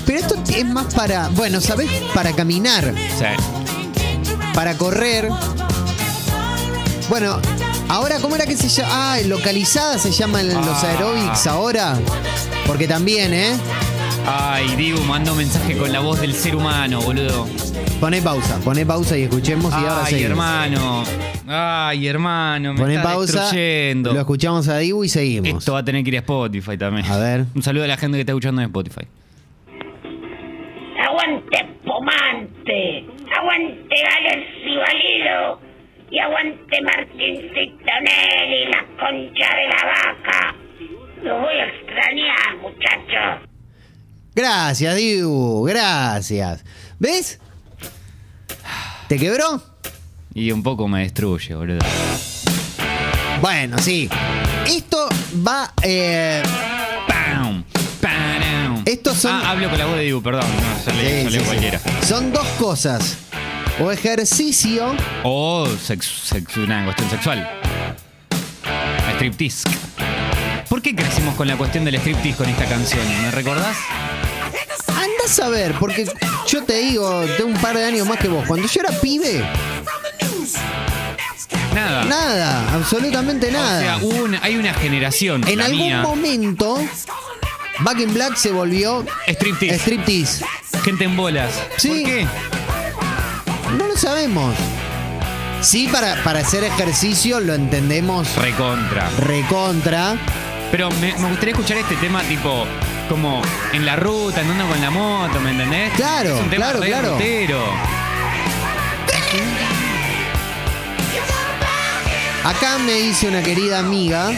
Pero 0.06 0.18
esto 0.18 0.36
es 0.48 0.64
más 0.64 0.94
para. 0.94 1.28
Bueno, 1.28 1.60
¿sabés? 1.60 1.90
Para 2.14 2.32
caminar, 2.32 2.94
Sí. 3.18 3.26
para 4.54 4.78
correr. 4.78 5.28
Bueno, 7.10 7.38
ahora, 7.90 8.20
¿cómo 8.20 8.36
era 8.36 8.46
que 8.46 8.56
se 8.56 8.70
llama? 8.70 8.88
Ah, 9.16 9.18
localizada 9.26 9.98
se 9.98 10.12
llaman 10.12 10.48
los 10.48 10.82
Ah. 10.82 10.88
aerobics 10.88 11.46
ahora. 11.46 11.98
Porque 12.66 12.88
también, 12.88 13.34
¿eh? 13.34 13.54
Ay, 14.26 14.74
Dibu 14.76 15.02
mandó 15.02 15.34
mensaje 15.34 15.76
con 15.76 15.92
la 15.92 16.00
voz 16.00 16.22
del 16.22 16.34
ser 16.34 16.56
humano, 16.56 17.02
boludo. 17.02 17.46
Poné 18.00 18.22
pausa, 18.22 18.56
poné 18.64 18.86
pausa 18.86 19.14
y 19.18 19.24
escuchemos 19.24 19.70
y 19.74 19.76
ahora 19.76 20.04
Ay, 20.06 20.12
seguimos. 20.14 20.30
hermano. 20.30 21.04
Ay, 21.46 22.06
hermano, 22.06 22.72
me 22.72 22.80
Poné 22.80 22.94
está 22.96 23.12
pausa, 23.12 23.40
destruyendo. 23.42 24.12
lo 24.14 24.20
escuchamos 24.20 24.66
a 24.68 24.78
Dibu 24.78 25.04
y 25.04 25.08
seguimos. 25.08 25.48
Esto 25.58 25.74
va 25.74 25.80
a 25.80 25.84
tener 25.84 26.02
que 26.02 26.08
ir 26.10 26.16
a 26.16 26.20
Spotify 26.20 26.78
también. 26.78 27.06
A 27.06 27.18
ver. 27.18 27.44
Un 27.54 27.62
saludo 27.62 27.84
a 27.84 27.86
la 27.86 27.96
gente 27.96 28.16
que 28.16 28.20
está 28.20 28.32
escuchando 28.32 28.62
en 28.62 28.66
Spotify. 28.68 29.06
Aguante 31.06 31.66
Pomante, 31.84 33.04
aguante 33.36 33.94
Gales 33.94 34.46
y 34.64 34.76
Valido, 34.76 35.60
y 36.10 36.18
aguante 36.18 36.82
Martincito 36.82 37.92
Nelly, 38.02 38.64
la 38.70 38.86
concha 38.98 39.50
de 39.54 39.68
la 39.68 39.84
vaca. 39.86 40.54
Los 41.22 41.40
voy 41.40 41.54
a 41.54 41.66
extrañar, 41.66 42.56
muchachos. 42.62 43.48
Gracias, 44.34 44.96
Dibu, 44.96 45.64
gracias. 45.64 46.64
¿Ves? 46.98 47.40
¿Te 49.08 49.18
quebró? 49.18 49.62
Y 50.34 50.50
un 50.50 50.62
poco 50.62 50.88
me 50.88 51.00
destruye, 51.02 51.54
boludo. 51.54 51.78
Bueno, 53.40 53.78
sí. 53.78 54.08
Esto 54.66 55.08
va. 55.46 55.72
eh, 55.82 56.42
¡Pam! 57.06 57.64
¡Pam! 58.00 58.82
Estos 58.84 59.18
son- 59.18 59.32
Ah, 59.32 59.50
hablo 59.50 59.68
con 59.70 59.78
la 59.78 59.86
voz 59.86 59.96
de 59.96 60.02
Dibu, 60.02 60.22
perdón. 60.22 60.44
No, 60.86 60.92
leí, 60.94 61.30
sí, 61.30 61.38
cualquiera. 61.38 61.80
Son 62.06 62.32
dos 62.32 62.46
cosas. 62.58 63.16
O 63.80 63.90
ejercicio. 63.90 64.94
O 65.24 65.66
sex, 65.82 66.06
sex- 66.30 66.56
una 66.56 66.84
cuestión 66.84 67.10
sexual. 67.10 67.48
Striptease. 69.16 69.62
¿Por 70.68 70.80
qué 70.82 70.94
crecimos 70.94 71.34
con 71.34 71.46
la 71.46 71.56
cuestión 71.56 71.84
del 71.84 71.94
striptease 71.96 72.36
con 72.36 72.48
esta 72.48 72.64
canción? 72.66 73.06
¿Me 73.22 73.30
recordás? 73.30 73.76
Anda 74.88 75.24
a 75.24 75.28
saber, 75.28 75.74
porque 75.78 76.06
yo 76.48 76.64
te 76.64 76.78
digo, 76.78 77.24
tengo 77.36 77.50
un 77.50 77.56
par 77.60 77.76
de 77.76 77.84
años 77.84 78.06
más 78.08 78.18
que 78.18 78.28
vos. 78.28 78.44
Cuando 78.46 78.66
yo 78.68 78.80
era 78.80 78.90
pibe, 79.00 79.44
Nada. 81.74 82.04
nada, 82.04 82.74
absolutamente 82.74 83.48
O 83.48 83.50
sea, 83.50 83.60
nada. 83.60 83.96
hubo 84.02 84.24
una- 84.24 84.40
hay 84.42 84.56
una 84.56 84.72
generación, 84.74 85.42
En 85.46 85.58
la 85.58 85.64
algún 85.66 85.80
mía, 85.86 86.02
momento, 86.02 86.78
Back 87.80 87.98
in 88.00 88.14
Black 88.14 88.36
se 88.36 88.52
volvió 88.52 89.04
striptease. 89.26 89.76
striptease. 89.80 90.44
Gente 90.84 91.04
en 91.04 91.16
bolas. 91.16 91.50
Sí. 91.76 91.88
¿Por 91.88 91.96
qué? 92.04 92.26
No 93.76 93.86
lo 93.88 93.96
sabemos. 93.96 94.54
Sí, 95.60 95.88
para, 95.90 96.22
para 96.22 96.40
hacer 96.40 96.62
ejercicio 96.62 97.40
lo 97.40 97.54
entendemos 97.54 98.36
Recontra. 98.36 99.10
recontra. 99.18 100.14
Pero 100.70 100.90
me, 101.00 101.14
me 101.18 101.28
gustaría 101.28 101.52
escuchar 101.54 101.78
este 101.78 101.96
tema 101.96 102.22
tipo 102.22 102.66
como 103.08 103.42
en 103.72 103.84
la 103.84 103.96
ruta, 103.96 104.40
andando 104.42 104.66
con 104.68 104.80
la 104.80 104.90
moto, 104.90 105.40
¿me 105.40 105.50
entendés? 105.50 105.92
Claro, 105.94 106.36
es 106.36 106.40
un 106.42 106.50
tema 106.50 106.66
claro, 106.66 106.80
re 106.80 106.86
claro. 106.88 107.12
rutero. 107.14 107.64
Acá 112.44 112.78
me 112.84 112.92
dice 112.94 113.28
una 113.28 113.42
querida 113.42 113.78
amiga 113.78 114.30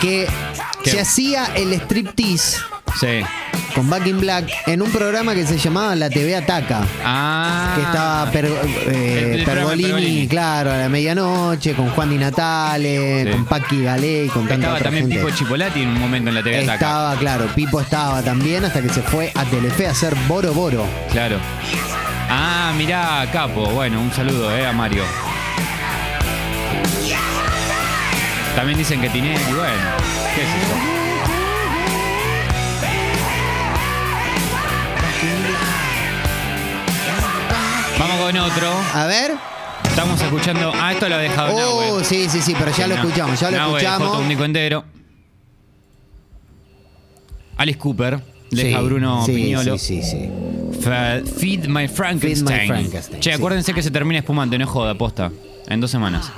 que 0.00 0.26
¿Qué? 0.84 0.90
se 0.90 1.00
hacía 1.00 1.46
el 1.54 1.72
striptease 1.72 2.58
Sí. 3.00 3.20
con 3.74 3.88
Back 3.88 4.06
in 4.06 4.20
Black 4.20 4.50
en 4.66 4.82
un 4.82 4.90
programa 4.90 5.34
que 5.34 5.46
se 5.46 5.56
llamaba 5.56 5.94
La 5.94 6.10
TV 6.10 6.36
Ataca. 6.36 6.82
Ah. 7.02 7.72
Que 7.74 7.82
estaba 7.82 8.30
Per- 8.30 8.44
eh, 8.44 9.34
El- 9.38 9.44
Pergolini, 9.44 9.82
Pergolini. 9.88 10.28
claro, 10.28 10.72
a 10.72 10.76
la 10.76 10.88
medianoche, 10.90 11.72
con 11.74 11.88
Juan 11.90 12.10
Di 12.10 12.18
Natale, 12.18 13.24
Sí. 13.24 13.30
con 13.30 13.44
Paqui 13.46 13.82
Galé 13.82 14.24
y 14.26 14.28
con 14.28 14.42
tanta 14.42 14.54
Estaba 14.54 14.74
otra 14.74 14.84
también 14.84 15.08
gente. 15.10 15.24
Pipo 15.24 15.34
Chipolati 15.34 15.82
en 15.82 15.88
un 15.88 16.00
momento 16.00 16.28
en 16.28 16.34
la 16.34 16.42
TV 16.42 16.58
Ataca. 16.58 16.74
Estaba, 16.74 17.16
claro, 17.16 17.46
Pipo 17.54 17.80
estaba 17.80 18.20
también 18.22 18.64
hasta 18.66 18.82
que 18.82 18.90
se 18.90 19.00
fue 19.00 19.32
a 19.34 19.44
Telefe 19.46 19.86
a 19.86 19.92
hacer 19.92 20.14
Boro 20.28 20.52
Boro. 20.52 20.86
Claro. 21.10 21.38
Ah, 22.28 22.72
mirá, 22.76 23.26
Capo. 23.32 23.66
Bueno, 23.70 24.02
un 24.02 24.12
saludo, 24.12 24.54
eh, 24.54 24.66
a 24.66 24.72
Mario. 24.72 25.02
También 28.56 28.78
dicen 28.78 29.00
que 29.00 29.08
Tinelli, 29.08 29.42
bueno, 29.54 29.90
qué 30.34 30.42
sé 30.42 30.58
yo. 30.68 31.02
Vamos 37.98 38.16
con 38.20 38.36
otro. 38.38 38.68
A 38.94 39.06
ver. 39.06 39.32
Estamos 39.84 40.20
escuchando. 40.20 40.72
Ah, 40.74 40.92
esto 40.92 41.08
lo 41.08 41.16
ha 41.16 41.18
dejado 41.18 41.54
Oh, 41.54 41.80
Nahue. 41.90 42.04
sí, 42.04 42.28
sí, 42.28 42.40
sí, 42.40 42.54
pero 42.58 42.72
ya 42.72 42.86
lo 42.86 42.96
No. 42.96 43.02
escuchamos, 43.02 43.38
ya 43.38 43.50
lo 43.50 43.56
Nahue 43.58 43.72
dejó 43.74 43.78
escuchamos. 43.78 44.12
todo 44.12 44.22
un 44.22 44.28
disco 44.28 44.44
entero. 44.44 44.84
Alice 47.58 47.78
Cooper. 47.78 48.20
Deja 48.50 48.78
Sí, 48.80 48.84
Bruno 48.84 49.24
sí, 49.24 49.32
Piñolo. 49.34 49.78
Sí, 49.78 50.02
sí, 50.02 50.10
sí. 50.10 50.30
Fe- 50.80 51.22
Feed 51.24 51.66
My 51.68 51.88
Frankenstein. 51.88 52.66
Frankenstein, 52.66 53.20
Che, 53.20 53.30
sí. 53.30 53.36
acuérdense 53.36 53.72
que 53.72 53.82
se 53.82 53.90
termina 53.90 54.18
espumante, 54.18 54.58
no 54.58 54.64
es 54.64 54.70
joda, 54.70 54.94
posta. 54.94 55.30
En 55.68 55.80
dos 55.80 55.90
semanas. 55.90 56.30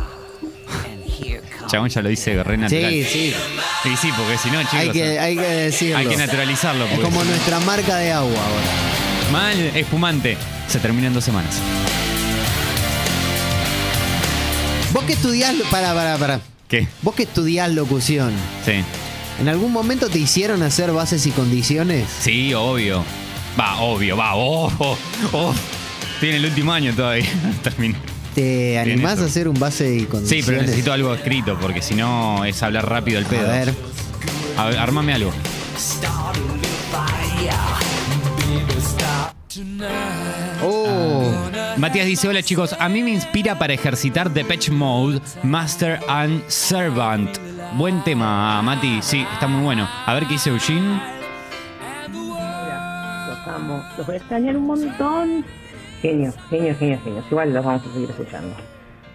Chabón 1.66 1.88
ya 1.88 2.02
lo 2.02 2.08
dice 2.08 2.42
re 2.42 2.56
natural. 2.56 2.90
Sí, 2.90 3.04
sí. 3.04 3.34
Sí, 3.82 3.96
sí, 4.00 4.10
porque 4.16 4.38
si 4.38 4.50
no, 4.50 4.60
chicos. 4.62 4.74
Hay 4.78 4.90
que, 4.90 5.18
hay 5.18 5.34
que 5.36 5.42
decirlo. 5.42 5.98
hay 5.98 6.06
que 6.06 6.16
naturalizarlo. 6.16 6.84
Es 6.84 6.90
porque- 6.90 7.04
como 7.04 7.24
nuestra 7.24 7.60
marca 7.60 7.96
de 7.96 8.12
agua 8.12 8.30
ahora. 8.30 9.30
Mal, 9.32 9.58
espumante. 9.76 10.36
Se 10.68 10.78
termina 10.78 11.08
en 11.08 11.14
dos 11.14 11.24
semanas. 11.24 11.56
Vos 14.92 15.04
que 15.04 15.14
estudiás. 15.14 15.54
Para, 15.70 15.94
para, 15.94 16.16
para. 16.18 16.40
¿Qué? 16.68 16.86
Vos 17.02 17.14
que 17.14 17.24
estudiás 17.24 17.70
locución. 17.72 18.32
Sí. 18.64 18.82
¿En 19.40 19.48
algún 19.48 19.72
momento 19.72 20.08
te 20.08 20.18
hicieron 20.18 20.62
hacer 20.62 20.92
bases 20.92 21.26
y 21.26 21.30
condiciones? 21.30 22.06
Sí, 22.20 22.54
obvio. 22.54 23.04
Va, 23.58 23.76
obvio, 23.80 24.16
va. 24.16 24.34
Oh, 24.36 24.70
oh, 24.78 24.98
oh. 25.32 25.54
Estoy 26.14 26.28
en 26.30 26.34
el 26.36 26.44
último 26.46 26.72
año 26.72 26.94
todavía. 26.94 27.26
Terminé. 27.62 27.96
¿Te 28.34 28.78
animás 28.78 29.14
eso. 29.14 29.22
a 29.22 29.26
hacer 29.26 29.48
un 29.48 29.58
base 29.58 29.94
y 29.94 30.00
Sí, 30.00 30.06
condiciones? 30.06 30.46
pero 30.46 30.62
necesito 30.62 30.92
algo 30.92 31.14
escrito 31.14 31.56
porque 31.60 31.80
si 31.82 31.94
no 31.94 32.44
es 32.44 32.62
hablar 32.62 32.88
rápido 32.88 33.18
el 33.18 33.26
A 33.26 33.28
pedo. 33.28 33.48
ver. 33.48 33.74
A 34.56 34.64
ver, 34.66 34.78
armame 34.78 35.14
algo. 35.14 35.32
Oh. 40.62 41.32
Matías 41.76 42.06
dice, 42.06 42.28
hola 42.28 42.42
chicos, 42.42 42.74
a 42.78 42.88
mí 42.88 43.02
me 43.02 43.10
inspira 43.10 43.58
para 43.58 43.72
ejercitar 43.74 44.30
Depeche 44.32 44.70
Mode, 44.72 45.20
Master 45.42 46.00
and 46.08 46.42
Servant. 46.48 47.36
Buen 47.76 48.02
tema, 48.04 48.62
Mati, 48.62 49.00
sí, 49.02 49.26
está 49.32 49.46
muy 49.48 49.62
bueno. 49.64 49.88
A 50.06 50.14
ver 50.14 50.26
qué 50.26 50.34
dice 50.34 50.50
Eugene. 50.50 51.00
Los 52.12 53.48
amo, 53.48 53.82
los 53.98 54.06
voy 54.06 54.14
a 54.14 54.18
extrañar 54.18 54.56
un 54.56 54.66
montón. 54.66 55.44
Genios, 56.04 56.34
genios, 56.50 56.76
genios, 56.76 57.02
genios. 57.02 57.24
Igual 57.30 57.54
los 57.54 57.64
vamos 57.64 57.80
a 57.80 57.92
seguir 57.94 58.10
escuchando. 58.10 58.54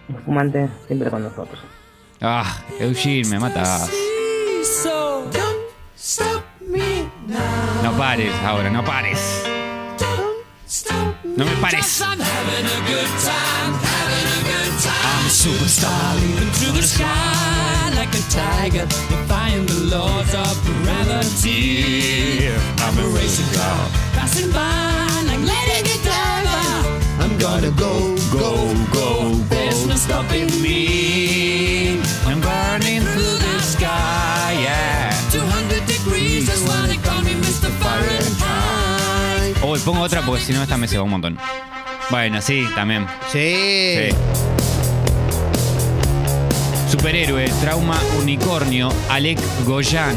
Un 0.08 0.16
fumante 0.24 0.68
siempre 0.88 1.08
con 1.08 1.22
nosotros. 1.22 1.60
Ah, 2.20 2.64
Eugene, 2.80 3.28
me 3.28 3.38
matas. 3.38 3.88
No 7.84 7.92
pares 7.96 8.34
ahora, 8.44 8.70
no 8.70 8.84
pares. 8.84 9.44
No 11.36 11.44
me 11.44 11.52
pares. 11.60 12.02
I'm 12.02 12.18
superstar. 15.30 16.16
to 16.58 16.72
the 16.72 16.82
sky 16.82 17.90
like 17.94 18.12
a 18.12 18.22
tiger, 18.28 18.86
defying 19.08 19.64
the 19.66 19.94
laws 19.94 20.34
of 20.34 20.60
gravity. 20.82 22.48
I'm 22.78 22.98
a 22.98 23.06
racing 23.14 23.46
car. 23.54 23.88
Passing 24.12 24.50
by 24.50 25.22
like 25.28 25.38
Lady 25.38 25.82
Godiva 25.88 26.19
gonna 27.40 27.70
go, 27.70 28.14
go, 28.30 28.54
go. 28.92 29.34
There's 29.48 29.86
no 29.86 29.96
stopping 29.96 30.46
me. 30.62 31.98
I'm 32.26 32.40
burning 32.40 33.02
through 33.12 33.38
the 33.38 33.60
sky, 33.60 34.56
yeah. 34.60 35.10
200 35.32 35.86
degrees, 35.86 36.46
that's 36.46 36.62
why 36.68 36.86
they 36.86 36.98
call 36.98 37.22
me 37.22 37.32
Mr. 37.34 37.70
Fahrenheit. 37.80 39.56
Uy, 39.64 39.78
pongo 39.80 40.02
otra 40.02 40.22
porque 40.22 40.42
si 40.44 40.52
no 40.52 40.62
esta 40.62 40.76
me 40.76 40.86
se 40.86 40.98
va 40.98 41.04
un 41.04 41.10
montón. 41.10 41.38
Bueno, 42.10 42.40
sí, 42.42 42.66
también. 42.74 43.06
Sí. 43.32 43.54
sí. 43.96 44.16
Superhéroe, 46.90 47.48
trauma 47.60 47.98
unicornio, 48.18 48.92
Alec 49.08 49.38
Goyan. 49.64 50.16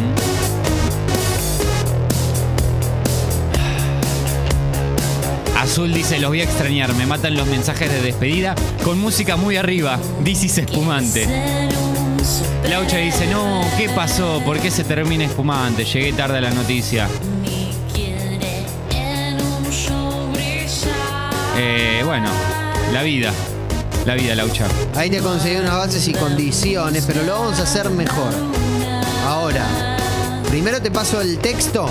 Azul 5.64 5.94
dice, 5.94 6.20
los 6.20 6.30
voy 6.30 6.42
a 6.42 6.44
extrañar, 6.44 6.94
me 6.94 7.06
matan 7.06 7.38
los 7.38 7.48
mensajes 7.48 7.90
de 7.90 8.02
despedida 8.02 8.54
con 8.84 9.00
música 9.00 9.38
muy 9.38 9.56
arriba, 9.56 9.98
Dicis 10.22 10.58
espumante. 10.58 11.26
Laucha 12.70 12.98
dice, 12.98 13.28
no, 13.28 13.64
¿qué 13.78 13.88
pasó? 13.88 14.42
¿Por 14.46 14.60
qué 14.60 14.70
se 14.70 14.84
termina 14.84 15.24
espumante? 15.24 15.86
Llegué 15.86 16.12
tarde 16.12 16.40
a 16.40 16.42
la 16.42 16.52
noticia. 16.52 17.08
Eh, 21.56 22.02
bueno, 22.04 22.28
la 22.92 23.02
vida, 23.02 23.32
la 24.06 24.16
vida, 24.16 24.36
Laucha. 24.36 24.68
Ahí 24.98 25.10
te 25.10 25.20
conseguí 25.20 25.56
unas 25.56 25.76
bases 25.76 26.06
y 26.10 26.14
condiciones, 26.14 27.06
pero 27.08 27.24
lo 27.24 27.40
vamos 27.40 27.62
a 27.62 27.64
hacer 27.64 27.90
mejor. 27.90 28.34
Ahora, 29.26 29.66
primero 30.50 30.82
te 30.82 30.92
paso 30.92 31.22
el 31.22 31.38
texto. 31.40 31.88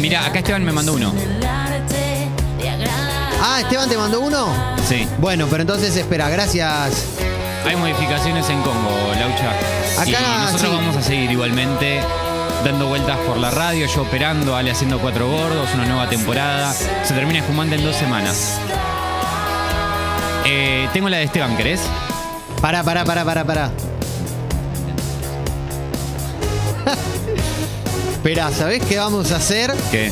Mira, 0.00 0.26
acá 0.26 0.40
Esteban 0.40 0.64
me 0.64 0.72
mandó 0.72 0.94
uno. 0.94 1.12
Ah, 3.40 3.60
Esteban 3.60 3.88
te 3.88 3.96
mandó 3.96 4.20
uno. 4.20 4.48
Sí. 4.88 5.06
Bueno, 5.18 5.46
pero 5.50 5.62
entonces 5.62 5.94
espera, 5.96 6.28
gracias. 6.30 7.04
Hay 7.66 7.76
modificaciones 7.76 8.48
en 8.48 8.60
Congo, 8.62 9.12
Laucha. 9.18 9.50
Acá, 10.00 10.06
y 10.10 10.40
nosotros 10.42 10.70
sí. 10.70 10.76
vamos 10.76 10.96
a 10.96 11.02
seguir 11.02 11.30
igualmente 11.30 12.00
dando 12.64 12.86
vueltas 12.88 13.18
por 13.18 13.36
la 13.36 13.50
radio, 13.50 13.86
yo 13.86 14.02
operando, 14.02 14.56
Ale 14.56 14.70
haciendo 14.70 14.98
cuatro 14.98 15.28
gordos, 15.30 15.68
una 15.74 15.84
nueva 15.84 16.08
temporada. 16.08 16.72
Se 16.72 17.14
termina 17.14 17.40
espumante 17.40 17.74
en 17.76 17.84
dos 17.84 17.96
semanas. 17.96 18.58
Eh, 20.46 20.88
tengo 20.92 21.08
la 21.08 21.18
de 21.18 21.24
Esteban, 21.24 21.56
¿querés? 21.56 21.80
Pará, 22.60 22.82
pará, 22.82 23.04
pará, 23.04 23.24
pará, 23.24 23.44
pará. 23.44 23.70
Espera, 28.12 28.50
¿sabés 28.50 28.82
qué 28.84 28.98
vamos 28.98 29.32
a 29.32 29.36
hacer? 29.36 29.74
¿Qué? 29.90 30.10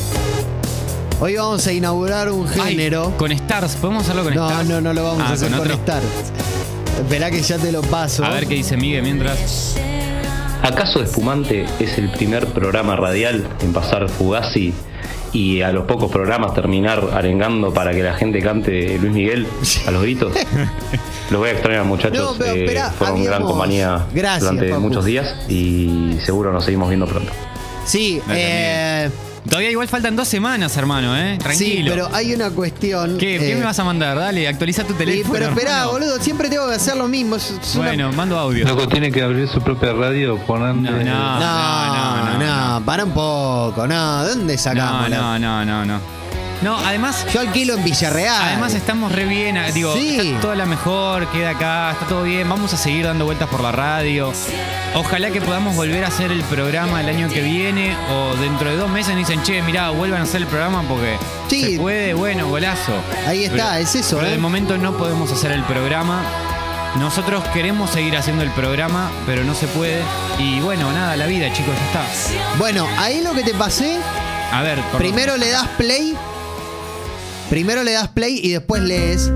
Hoy 1.19 1.35
vamos 1.37 1.65
a 1.67 1.71
inaugurar 1.73 2.29
un 2.29 2.47
género. 2.47 3.07
Ay, 3.07 3.13
con 3.17 3.31
Stars, 3.31 3.75
¿podemos 3.75 4.03
hacerlo 4.03 4.23
con 4.23 4.35
no, 4.35 4.49
Stars? 4.49 4.69
no, 4.69 4.81
no 4.81 4.93
lo 4.93 5.03
vamos 5.03 5.21
Ah, 5.25 5.29
a 5.29 5.33
hacer 5.33 5.51
con, 5.51 5.59
otro? 5.61 5.73
Star. 5.75 6.01
Esperá 6.99 7.31
que 7.31 7.41
ya 7.41 7.57
te 7.57 7.71
lo 7.71 7.81
paso. 7.81 8.23
A 8.25 8.29
ver 8.29 8.45
qué 8.47 8.55
dice 8.55 8.75
Miguel 8.77 9.03
mientras. 9.03 9.75
¿Acaso 10.61 11.01
Espumante 11.01 11.65
es 11.79 11.97
el 11.97 12.09
primer 12.09 12.47
programa 12.47 12.95
radial 12.95 13.45
en 13.61 13.73
pasar 13.73 14.09
Fugazi 14.09 14.73
y 15.33 15.61
a 15.61 15.71
los 15.71 15.85
pocos 15.85 16.11
programas 16.11 16.53
terminar 16.53 17.09
arengando 17.13 17.73
para 17.73 17.91
que 17.91 18.01
la 18.03 18.13
gente 18.13 18.41
cante 18.41 18.97
Luis 18.99 19.11
Miguel 19.13 19.47
a 19.87 19.91
los 19.91 20.01
gritos? 20.03 20.33
Los 21.31 21.39
voy 21.39 21.49
a 21.49 21.53
extrañar 21.53 21.85
muchachos, 21.85 22.37
No, 22.37 22.37
pero 22.37 22.53
eh, 22.53 22.79
fueron 22.97 23.23
gran 23.23 23.35
habíamos- 23.35 23.51
compañía 23.51 24.05
Gracias, 24.13 24.41
durante 24.41 24.69
Papu. 24.69 24.81
muchos 24.81 25.05
días 25.05 25.35
y 25.49 26.17
seguro 26.23 26.51
nos 26.51 26.65
seguimos 26.65 26.89
viendo 26.89 27.07
pronto. 27.07 27.31
Sí, 27.85 28.21
Gracias, 28.27 28.37
eh, 28.37 29.09
Todavía 29.47 29.69
igual 29.71 29.87
faltan 29.87 30.15
dos 30.15 30.27
semanas, 30.27 30.75
hermano, 30.77 31.15
¿eh? 31.17 31.37
Tranquilo. 31.37 31.75
sí, 31.75 31.83
pero 31.87 32.09
hay 32.15 32.33
una 32.33 32.49
cuestión. 32.49 33.17
¿Qué, 33.17 33.37
¿Qué 33.37 33.51
eh, 33.51 33.55
me 33.55 33.63
vas 33.65 33.77
a 33.77 33.83
mandar? 33.83 34.17
Dale, 34.17 34.47
actualiza 34.47 34.83
tu 34.85 34.93
teléfono. 34.93 35.33
pero 35.33 35.49
esperá, 35.49 35.71
hermano. 35.81 35.91
boludo, 35.91 36.19
siempre 36.21 36.49
tengo 36.49 36.67
que 36.69 36.75
hacer 36.75 36.95
lo 36.95 37.07
mismo. 37.07 37.35
es- 37.35 37.51
es 37.61 37.75
una- 37.75 37.87
Bueno, 37.87 38.11
mando 38.13 38.39
audio. 38.39 38.65
Loco, 38.65 38.87
tiene 38.87 39.11
que 39.11 39.21
abrir 39.21 39.47
su 39.47 39.61
propia 39.61 39.93
radio, 39.93 40.37
ponerle... 40.47 41.03
No, 41.03 41.11
no. 41.13 41.39
No, 41.39 41.95
no, 41.95 42.39
no, 42.39 42.79
no, 42.79 42.85
para 42.85 43.03
un 43.03 43.11
poco, 43.11 43.85
no, 43.85 44.23
¿de 44.23 44.29
dónde 44.35 44.53
No, 44.55 44.59
sacamos? 44.61 45.09
la- 45.09 45.17
no, 45.17 45.39
no, 45.39 45.65
no, 45.65 45.85
no. 45.85 46.22
No, 46.63 46.77
además, 46.77 47.25
Yo 47.33 47.41
alquilo 47.41 47.73
en 47.73 47.83
Villarreal. 47.83 48.41
además 48.41 48.73
estamos 48.73 49.11
re 49.11 49.25
bien. 49.25 49.59
Digo, 49.73 49.93
Sí. 49.93 50.17
está 50.19 50.39
toda 50.41 50.55
la 50.55 50.65
mejor, 50.65 51.27
queda 51.27 51.51
acá, 51.51 51.91
está 51.91 52.05
todo 52.07 52.23
bien. 52.23 52.47
Vamos 52.47 52.73
a 52.73 52.77
seguir 52.77 53.05
dando 53.05 53.25
vueltas 53.25 53.49
por 53.49 53.61
la 53.61 53.71
radio. 53.73 54.31
Ojalá 54.95 55.29
que 55.31 55.41
podamos 55.41 55.75
volver 55.75 56.05
a 56.05 56.07
hacer 56.07 56.31
el 56.31 56.41
programa 56.43 57.01
el 57.01 57.09
año 57.09 57.27
que 57.29 57.41
viene 57.41 57.95
o 58.11 58.35
dentro 58.37 58.69
de 58.69 58.77
dos 58.77 58.89
meses 58.89 59.15
dicen, 59.17 59.43
che, 59.43 59.61
mirá, 59.61 59.89
vuelvan 59.89 60.21
a 60.21 60.23
hacer 60.23 60.41
el 60.41 60.47
programa 60.47 60.83
porque 60.87 61.17
Sí. 61.49 61.73
se 61.73 61.79
puede, 61.79 62.13
bueno, 62.13 62.47
golazo. 62.47 62.93
Ahí 63.27 63.43
está, 63.43 63.79
es 63.79 63.93
eso, 63.95 64.15
Pero 64.17 64.29
¿eh? 64.29 64.31
de 64.31 64.37
momento 64.37 64.77
no 64.77 64.93
podemos 64.97 65.31
hacer 65.31 65.51
el 65.51 65.63
programa. 65.63 66.23
Nosotros 66.97 67.43
queremos 67.53 67.89
seguir 67.89 68.15
haciendo 68.15 68.43
el 68.43 68.51
programa, 68.51 69.11
pero 69.25 69.43
no 69.43 69.53
se 69.55 69.67
puede. 69.67 70.01
Y 70.37 70.59
bueno, 70.61 70.91
nada, 70.93 71.15
la 71.17 71.25
vida, 71.25 71.51
chicos, 71.51 71.73
ya 71.75 71.85
está. 72.01 72.57
Bueno, 72.57 72.87
ahí 72.99 73.21
lo 73.21 73.33
que 73.33 73.43
te 73.43 73.53
pasé, 73.53 73.97
A 74.51 74.61
ver, 74.61 74.79
primero 74.97 75.35
le 75.35 75.49
das 75.49 75.67
play. 75.77 76.15
Primero 77.53 77.83
le 77.83 77.91
das 77.91 78.07
play 78.07 78.39
y 78.41 78.49
después 78.49 78.81
lees. 78.81 79.31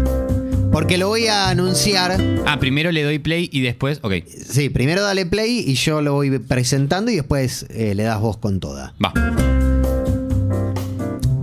Porque 0.71 0.97
lo 0.97 1.07
voy 1.07 1.27
a 1.27 1.49
anunciar. 1.49 2.19
Ah, 2.47 2.57
primero 2.59 2.91
le 2.91 3.03
doy 3.03 3.19
play 3.19 3.47
y 3.53 3.61
después. 3.61 3.99
Ok, 4.01 4.13
Sí, 4.25 4.69
primero 4.69 5.03
dale 5.03 5.27
play 5.27 5.63
y 5.67 5.75
yo 5.75 6.01
lo 6.01 6.13
voy 6.13 6.39
presentando 6.39 7.11
y 7.11 7.17
después 7.17 7.67
eh, 7.69 7.93
le 7.93 8.01
das 8.01 8.19
voz 8.19 8.37
con 8.37 8.59
toda. 8.59 8.95
va. 8.99 9.13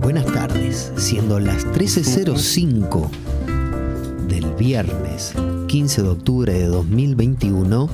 Buenas 0.01 0.25
tardes, 0.25 0.91
siendo 0.97 1.39
las 1.39 1.65
13.05 1.65 3.09
del 4.27 4.45
viernes 4.55 5.31
15 5.67 6.03
de 6.03 6.09
octubre 6.09 6.53
de 6.53 6.65
2021, 6.65 7.89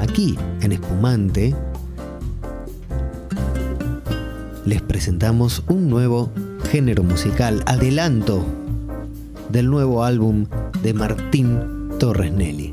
aquí 0.00 0.38
en 0.62 0.72
Espumante, 0.72 1.54
les 4.64 4.80
presentamos 4.80 5.62
un 5.68 5.90
nuevo 5.90 6.32
género 6.70 7.02
musical, 7.02 7.62
adelanto 7.66 8.44
del 9.48 9.70
nuevo 9.70 10.04
álbum 10.04 10.46
de 10.82 10.92
Martín 10.92 11.88
Torres 11.98 12.32
Nelly. 12.32 12.72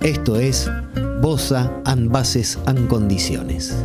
Esto 0.00 0.36
es 0.38 0.70
Bosa 1.20 1.70
and 1.84 2.10
Bases 2.10 2.58
and 2.66 2.88
Condiciones. 2.88 3.76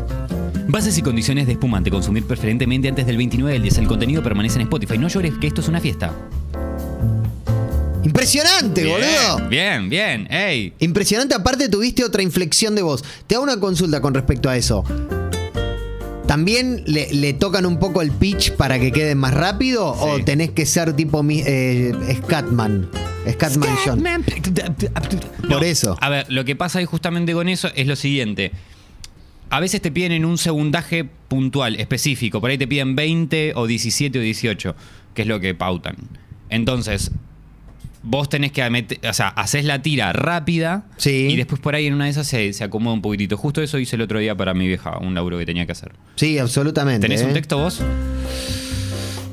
Bases 0.69 0.97
y 0.97 1.01
condiciones 1.01 1.45
de 1.45 1.53
espumante. 1.53 1.91
Consumir 1.91 2.23
preferentemente 2.25 2.87
antes 2.87 3.05
del 3.05 3.17
29 3.17 3.53
del 3.53 3.63
10. 3.63 3.79
El 3.79 3.87
contenido 3.87 4.23
permanece 4.23 4.55
en 4.55 4.61
Spotify. 4.61 4.97
No 4.97 5.09
llores 5.09 5.33
que 5.39 5.47
esto 5.47 5.59
es 5.59 5.67
una 5.67 5.81
fiesta. 5.81 6.13
¡Impresionante, 8.03 8.85
boludo! 8.85 9.49
Bien, 9.49 9.89
bien. 9.89 10.27
Ey. 10.31 10.73
Impresionante, 10.79 11.35
aparte 11.35 11.67
tuviste 11.67 12.03
otra 12.03 12.21
inflexión 12.21 12.75
de 12.75 12.81
voz. 12.81 13.03
Te 13.27 13.35
hago 13.35 13.43
una 13.43 13.59
consulta 13.59 14.01
con 14.01 14.13
respecto 14.13 14.49
a 14.49 14.55
eso. 14.55 14.83
¿También 16.33 16.81
le, 16.87 17.13
le 17.13 17.33
tocan 17.33 17.63
un 17.67 17.77
poco 17.77 18.01
el 18.01 18.09
pitch 18.09 18.53
para 18.53 18.79
que 18.79 18.91
quede 18.91 19.13
más 19.13 19.35
rápido? 19.35 19.91
¿O 19.91 20.17
tenés 20.23 20.49
que 20.49 20.65
ser 20.65 20.93
tipo 20.93 21.23
eh, 21.29 21.93
Scatman? 22.23 22.89
Scatman 23.33 23.69
John. 23.85 24.03
No, 24.03 25.47
Por 25.47 25.63
eso. 25.63 25.95
A 26.01 26.09
ver, 26.09 26.25
lo 26.31 26.43
que 26.43 26.55
pasa 26.55 26.79
ahí 26.79 26.85
justamente 26.85 27.33
con 27.33 27.49
eso 27.49 27.69
es 27.75 27.85
lo 27.85 27.95
siguiente. 27.95 28.51
A 29.51 29.59
veces 29.59 29.79
te 29.79 29.91
piden 29.91 30.11
en 30.11 30.25
un 30.25 30.39
segundaje 30.39 31.05
puntual, 31.27 31.75
específico. 31.75 32.41
Por 32.41 32.49
ahí 32.49 32.57
te 32.57 32.67
piden 32.67 32.95
20 32.95 33.53
o 33.53 33.67
17 33.67 34.17
o 34.17 34.21
18, 34.23 34.75
que 35.13 35.21
es 35.21 35.27
lo 35.27 35.39
que 35.39 35.53
pautan. 35.53 35.97
Entonces, 36.49 37.11
vos 38.03 38.27
tenés 38.29 38.51
que 38.51 38.69
meter, 38.69 38.99
o 39.09 39.13
sea, 39.13 39.29
haces 39.29 39.65
la 39.65 39.81
tira 39.81 40.11
rápida 40.13 40.83
Sí. 40.97 41.27
y 41.31 41.35
después 41.37 41.61
por 41.61 41.73
ahí 41.75 41.87
en 41.87 41.93
una 41.93 42.05
de 42.05 42.11
esas 42.11 42.27
se, 42.27 42.51
se 42.53 42.63
acomoda 42.63 42.93
un 42.93 43.01
poquitito. 43.01 43.37
Justo 43.37 43.61
eso 43.61 43.79
hice 43.79 43.95
el 43.95 44.01
otro 44.03 44.19
día 44.19 44.35
para 44.35 44.53
mi 44.53 44.67
vieja, 44.67 44.97
un 44.99 45.13
laburo 45.15 45.37
que 45.37 45.45
tenía 45.45 45.65
que 45.65 45.71
hacer. 45.71 45.93
Sí, 46.15 46.37
absolutamente. 46.37 47.07
¿Tenés 47.07 47.23
un 47.23 47.31
¿eh? 47.31 47.33
texto 47.33 47.57
vos? 47.57 47.81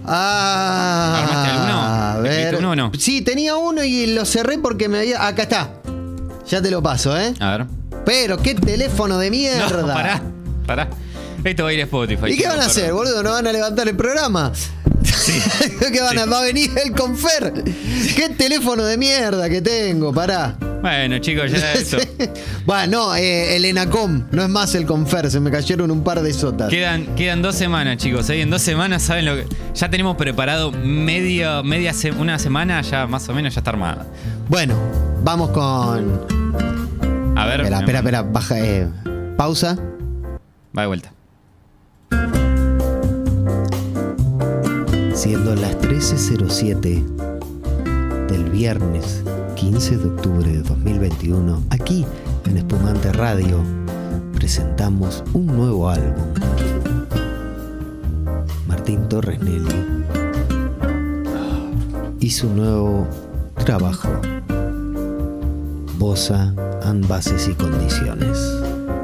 Ah, 0.06 1.22
¿Armaste 1.22 1.50
alguno? 1.50 1.80
A 1.80 2.12
¿Escribiste 2.16 2.44
ver. 2.52 2.56
uno 2.56 2.76
no? 2.76 2.92
Sí, 2.98 3.20
tenía 3.22 3.56
uno 3.56 3.84
y 3.84 4.06
lo 4.06 4.24
cerré 4.24 4.58
porque 4.58 4.88
me 4.88 4.98
había. 4.98 5.26
Acá 5.26 5.42
está. 5.42 5.70
Ya 6.48 6.60
te 6.62 6.70
lo 6.70 6.82
paso, 6.82 7.16
¿eh? 7.18 7.34
A 7.38 7.56
ver. 7.58 7.66
Pero 8.04 8.38
qué 8.38 8.54
teléfono 8.54 9.18
de 9.18 9.30
mierda. 9.30 9.68
No, 9.68 9.86
pará, 9.86 10.22
pará. 10.66 10.90
Esto 11.44 11.64
va 11.64 11.70
a 11.70 11.72
ir 11.72 11.80
a 11.80 11.84
Spotify. 11.84 12.32
¿Y 12.32 12.36
qué 12.36 12.48
van 12.48 12.60
a 12.60 12.66
hacer, 12.66 12.92
boludo? 12.92 13.22
¿No 13.22 13.30
van 13.32 13.46
a 13.46 13.52
levantar 13.52 13.88
el 13.88 13.96
programa? 13.96 14.52
¿Qué 15.92 16.00
van 16.00 16.18
a, 16.18 16.26
va 16.26 16.38
a 16.40 16.42
venir 16.42 16.70
el 16.84 16.92
confer? 16.92 17.52
¿Qué 18.16 18.28
teléfono 18.36 18.84
de 18.84 18.96
mierda 18.96 19.48
que 19.48 19.60
tengo? 19.62 20.12
Pará. 20.12 20.56
Bueno, 20.80 21.18
chicos, 21.18 21.50
ya 21.50 21.72
eso. 21.74 21.98
bueno, 22.64 23.08
no, 23.08 23.14
eh, 23.14 23.56
el 23.56 23.64
Enacom, 23.66 24.24
no 24.30 24.42
es 24.42 24.48
más 24.48 24.74
el 24.74 24.86
confer, 24.86 25.30
se 25.30 25.38
me 25.38 25.50
cayeron 25.50 25.90
un 25.90 26.02
par 26.02 26.22
de 26.22 26.32
sotas. 26.32 26.70
Quedan, 26.70 27.14
quedan 27.16 27.42
dos 27.42 27.54
semanas, 27.54 27.98
chicos. 27.98 28.30
¿eh? 28.30 28.40
En 28.40 28.48
dos 28.50 28.62
semanas, 28.62 29.02
¿saben 29.02 29.26
lo 29.26 29.36
que? 29.36 29.46
Ya 29.74 29.90
tenemos 29.90 30.16
preparado 30.16 30.72
media 30.72 31.62
se- 31.92 32.12
una 32.12 32.38
semana, 32.38 32.80
ya 32.82 33.06
más 33.06 33.28
o 33.28 33.34
menos 33.34 33.54
ya 33.54 33.60
está 33.60 33.70
armada. 33.72 34.06
Bueno, 34.48 34.74
vamos 35.22 35.50
con. 35.50 36.26
A 37.36 37.46
ver. 37.46 37.60
Espera, 37.60 37.78
espera, 37.80 37.98
espera, 37.98 38.22
baja, 38.22 38.58
eh, 38.58 38.88
pausa. 39.36 39.76
Va 40.76 40.82
de 40.82 40.88
vuelta. 40.88 41.12
Siendo 45.20 45.54
las 45.54 45.76
13.07 45.80 48.26
del 48.28 48.48
viernes 48.48 49.22
15 49.54 49.98
de 49.98 50.08
octubre 50.08 50.50
de 50.50 50.62
2021, 50.62 51.62
aquí 51.68 52.06
en 52.46 52.56
Espumante 52.56 53.12
Radio 53.12 53.62
presentamos 54.32 55.22
un 55.34 55.48
nuevo 55.48 55.90
álbum. 55.90 56.24
Martín 58.66 59.06
Torres 59.10 59.42
Nelly 59.42 59.84
y 62.18 62.30
su 62.30 62.48
nuevo 62.48 63.06
trabajo, 63.66 64.08
Bosa 65.98 66.54
and 66.84 67.06
Bases 67.06 67.46
y 67.46 67.52
Condiciones. 67.52 68.59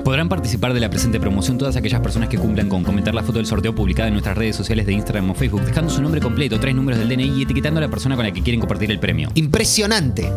Podrán 0.06 0.28
participar 0.28 0.72
de 0.72 0.78
la 0.78 0.88
presente 0.88 1.18
promoción 1.18 1.58
todas 1.58 1.74
aquellas 1.74 2.00
personas 2.00 2.28
que 2.28 2.38
cumplan 2.38 2.68
con 2.68 2.84
comentar 2.84 3.12
la 3.12 3.24
foto 3.24 3.38
del 3.38 3.46
sorteo 3.46 3.74
publicada 3.74 4.06
en 4.06 4.14
nuestras 4.14 4.38
redes 4.38 4.54
sociales 4.54 4.86
de 4.86 4.92
Instagram 4.92 5.32
o 5.32 5.34
Facebook, 5.34 5.62
dejando 5.62 5.90
su 5.90 6.00
nombre 6.00 6.20
completo, 6.20 6.60
tres 6.60 6.76
números 6.76 7.00
del 7.00 7.08
DNI 7.08 7.40
y 7.40 7.42
etiquetando 7.42 7.78
a 7.78 7.80
la 7.80 7.88
persona 7.88 8.14
con 8.14 8.24
la 8.24 8.30
que 8.30 8.40
quieren 8.40 8.60
compartir 8.60 8.88
el 8.92 9.00
premio. 9.00 9.30
Impresionante, 9.34 10.30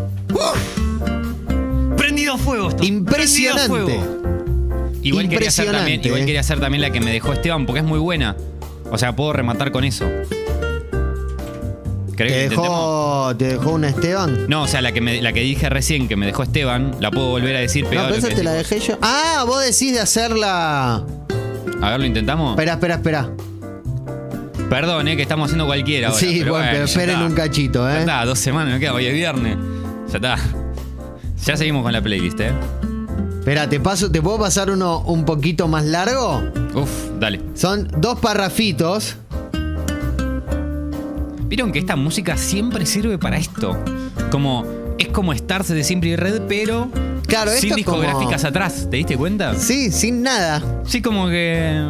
¡Prendido 1.95 2.33
a 2.33 2.37
fuego 2.39 2.69
esto! 2.69 2.83
impresionante. 2.83 3.69
Prendido 3.71 4.01
fuego. 4.01 4.99
Igual 5.03 5.29
quería, 5.29 5.49
hacer 5.49 5.71
también, 5.71 6.01
igual 6.03 6.21
eh. 6.21 6.25
quería 6.25 6.39
hacer 6.39 6.59
también 6.59 6.81
la 6.81 6.89
que 6.89 6.99
me 6.99 7.11
dejó 7.11 7.33
Esteban, 7.33 7.67
porque 7.67 7.81
es 7.81 7.85
muy 7.85 7.99
buena. 7.99 8.35
O 8.89 8.97
sea, 8.97 9.15
puedo 9.15 9.33
rematar 9.33 9.71
con 9.71 9.83
eso. 9.83 10.09
¿Querés 12.19 12.33
¿Te 12.33 12.49
dejó, 12.49 13.33
¿Te 13.37 13.47
dejó 13.47 13.71
una 13.71 13.87
Esteban? 13.87 14.45
No, 14.49 14.63
o 14.63 14.67
sea, 14.67 14.81
la 14.81 14.91
que, 14.91 14.99
me- 14.99 15.21
la 15.21 15.31
que 15.31 15.39
dije 15.39 15.69
recién 15.69 16.09
que 16.09 16.17
me 16.17 16.25
dejó 16.25 16.43
Esteban, 16.43 16.91
la 16.99 17.11
puedo 17.11 17.27
volver 17.29 17.55
a 17.55 17.59
decir 17.59 17.85
No, 17.85 17.89
pero 17.91 18.13
esa 18.15 18.27
te 18.27 18.43
la 18.43 18.51
dejé 18.51 18.81
yo. 18.81 18.97
Ah, 19.01 19.45
vos 19.47 19.61
decís 19.63 19.93
de 19.93 20.01
hacerla. 20.01 20.95
A 21.81 21.89
ver, 21.91 21.99
¿lo 22.01 22.05
intentamos? 22.05 22.51
Espera, 22.51 22.73
espera, 22.73 22.95
espera. 22.95 23.29
Perdón, 24.69 25.07
eh, 25.07 25.15
que 25.15 25.21
estamos 25.21 25.45
haciendo 25.45 25.65
cualquiera 25.65 26.09
ahora. 26.09 26.19
Sí, 26.19 26.35
pero 26.39 26.51
bueno, 26.51 26.67
pero 26.69 26.79
ya 26.85 26.91
esperen 26.91 27.15
está. 27.15 27.25
un 27.25 27.33
cachito, 27.33 27.87
Ya 27.89 27.95
¿eh? 27.95 27.99
está, 28.01 28.25
dos 28.25 28.37
semanas, 28.37 28.73
me 28.73 28.79
queda, 28.81 28.93
hoy 28.93 29.05
es 29.05 29.13
viernes. 29.13 29.57
Ya 30.11 30.15
está. 30.17 30.35
Ya 31.45 31.55
seguimos 31.55 31.83
con 31.83 31.93
la 31.93 32.01
playlist, 32.01 32.39
¿eh? 32.41 32.51
Espera, 33.39 33.69
te 33.69 33.79
paso, 33.79 34.11
¿te 34.11 34.21
puedo 34.21 34.37
pasar 34.39 34.69
uno 34.69 34.99
un 35.03 35.23
poquito 35.23 35.69
más 35.69 35.85
largo? 35.85 36.43
Uf, 36.75 36.89
dale. 37.17 37.39
Son 37.55 37.89
dos 37.97 38.19
parrafitos. 38.19 39.15
Vieron 41.49 41.71
que 41.71 41.79
esta 41.79 41.95
música 41.95 42.37
siempre 42.37 42.85
sirve 42.85 43.17
para 43.17 43.37
esto. 43.37 43.77
Como. 44.31 44.65
Es 44.97 45.07
como 45.09 45.31
estarse 45.33 45.73
de 45.73 45.83
siempre 45.83 46.09
y 46.11 46.15
red, 46.15 46.41
pero. 46.47 46.89
Claro, 47.27 47.51
sin 47.51 47.69
como- 47.69 47.75
discográficas 47.77 48.43
atrás. 48.43 48.87
¿Te 48.89 48.97
diste 48.97 49.17
cuenta? 49.17 49.55
Sí, 49.55 49.91
sin 49.91 50.21
nada. 50.23 50.61
Sí, 50.85 51.01
como 51.01 51.27
que. 51.27 51.83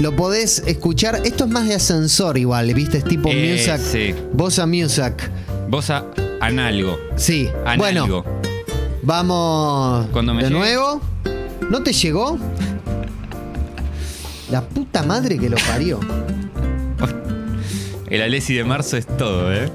Lo 0.00 0.14
podés 0.16 0.62
escuchar. 0.66 1.20
Esto 1.24 1.44
es 1.44 1.50
más 1.50 1.66
de 1.68 1.74
ascensor 1.74 2.36
igual, 2.38 2.72
¿viste? 2.74 2.98
Es 2.98 3.04
tipo 3.04 3.28
Eh, 3.32 3.52
music. 3.52 3.78
sí. 3.78 4.14
Bossa 4.32 4.66
music. 4.66 5.30
Vos 5.68 5.88
a 5.90 6.04
analgo. 6.40 6.98
Sí. 7.16 7.48
Analgo. 7.64 8.22
Bueno, 8.22 8.24
vamos 9.02 10.06
Cuando 10.12 10.34
me 10.34 10.42
de 10.42 10.48
llegue. 10.48 10.58
nuevo. 10.58 11.00
¿No 11.70 11.82
te 11.82 11.92
llegó? 11.92 12.38
La 14.50 14.60
puta 14.62 15.02
madre 15.04 15.38
que 15.38 15.48
lo 15.48 15.56
parió. 15.68 16.00
El 18.14 18.22
Alessi 18.22 18.54
de 18.54 18.62
marzo 18.62 18.96
es 18.96 19.08
todo, 19.08 19.52
¿eh? 19.52 19.68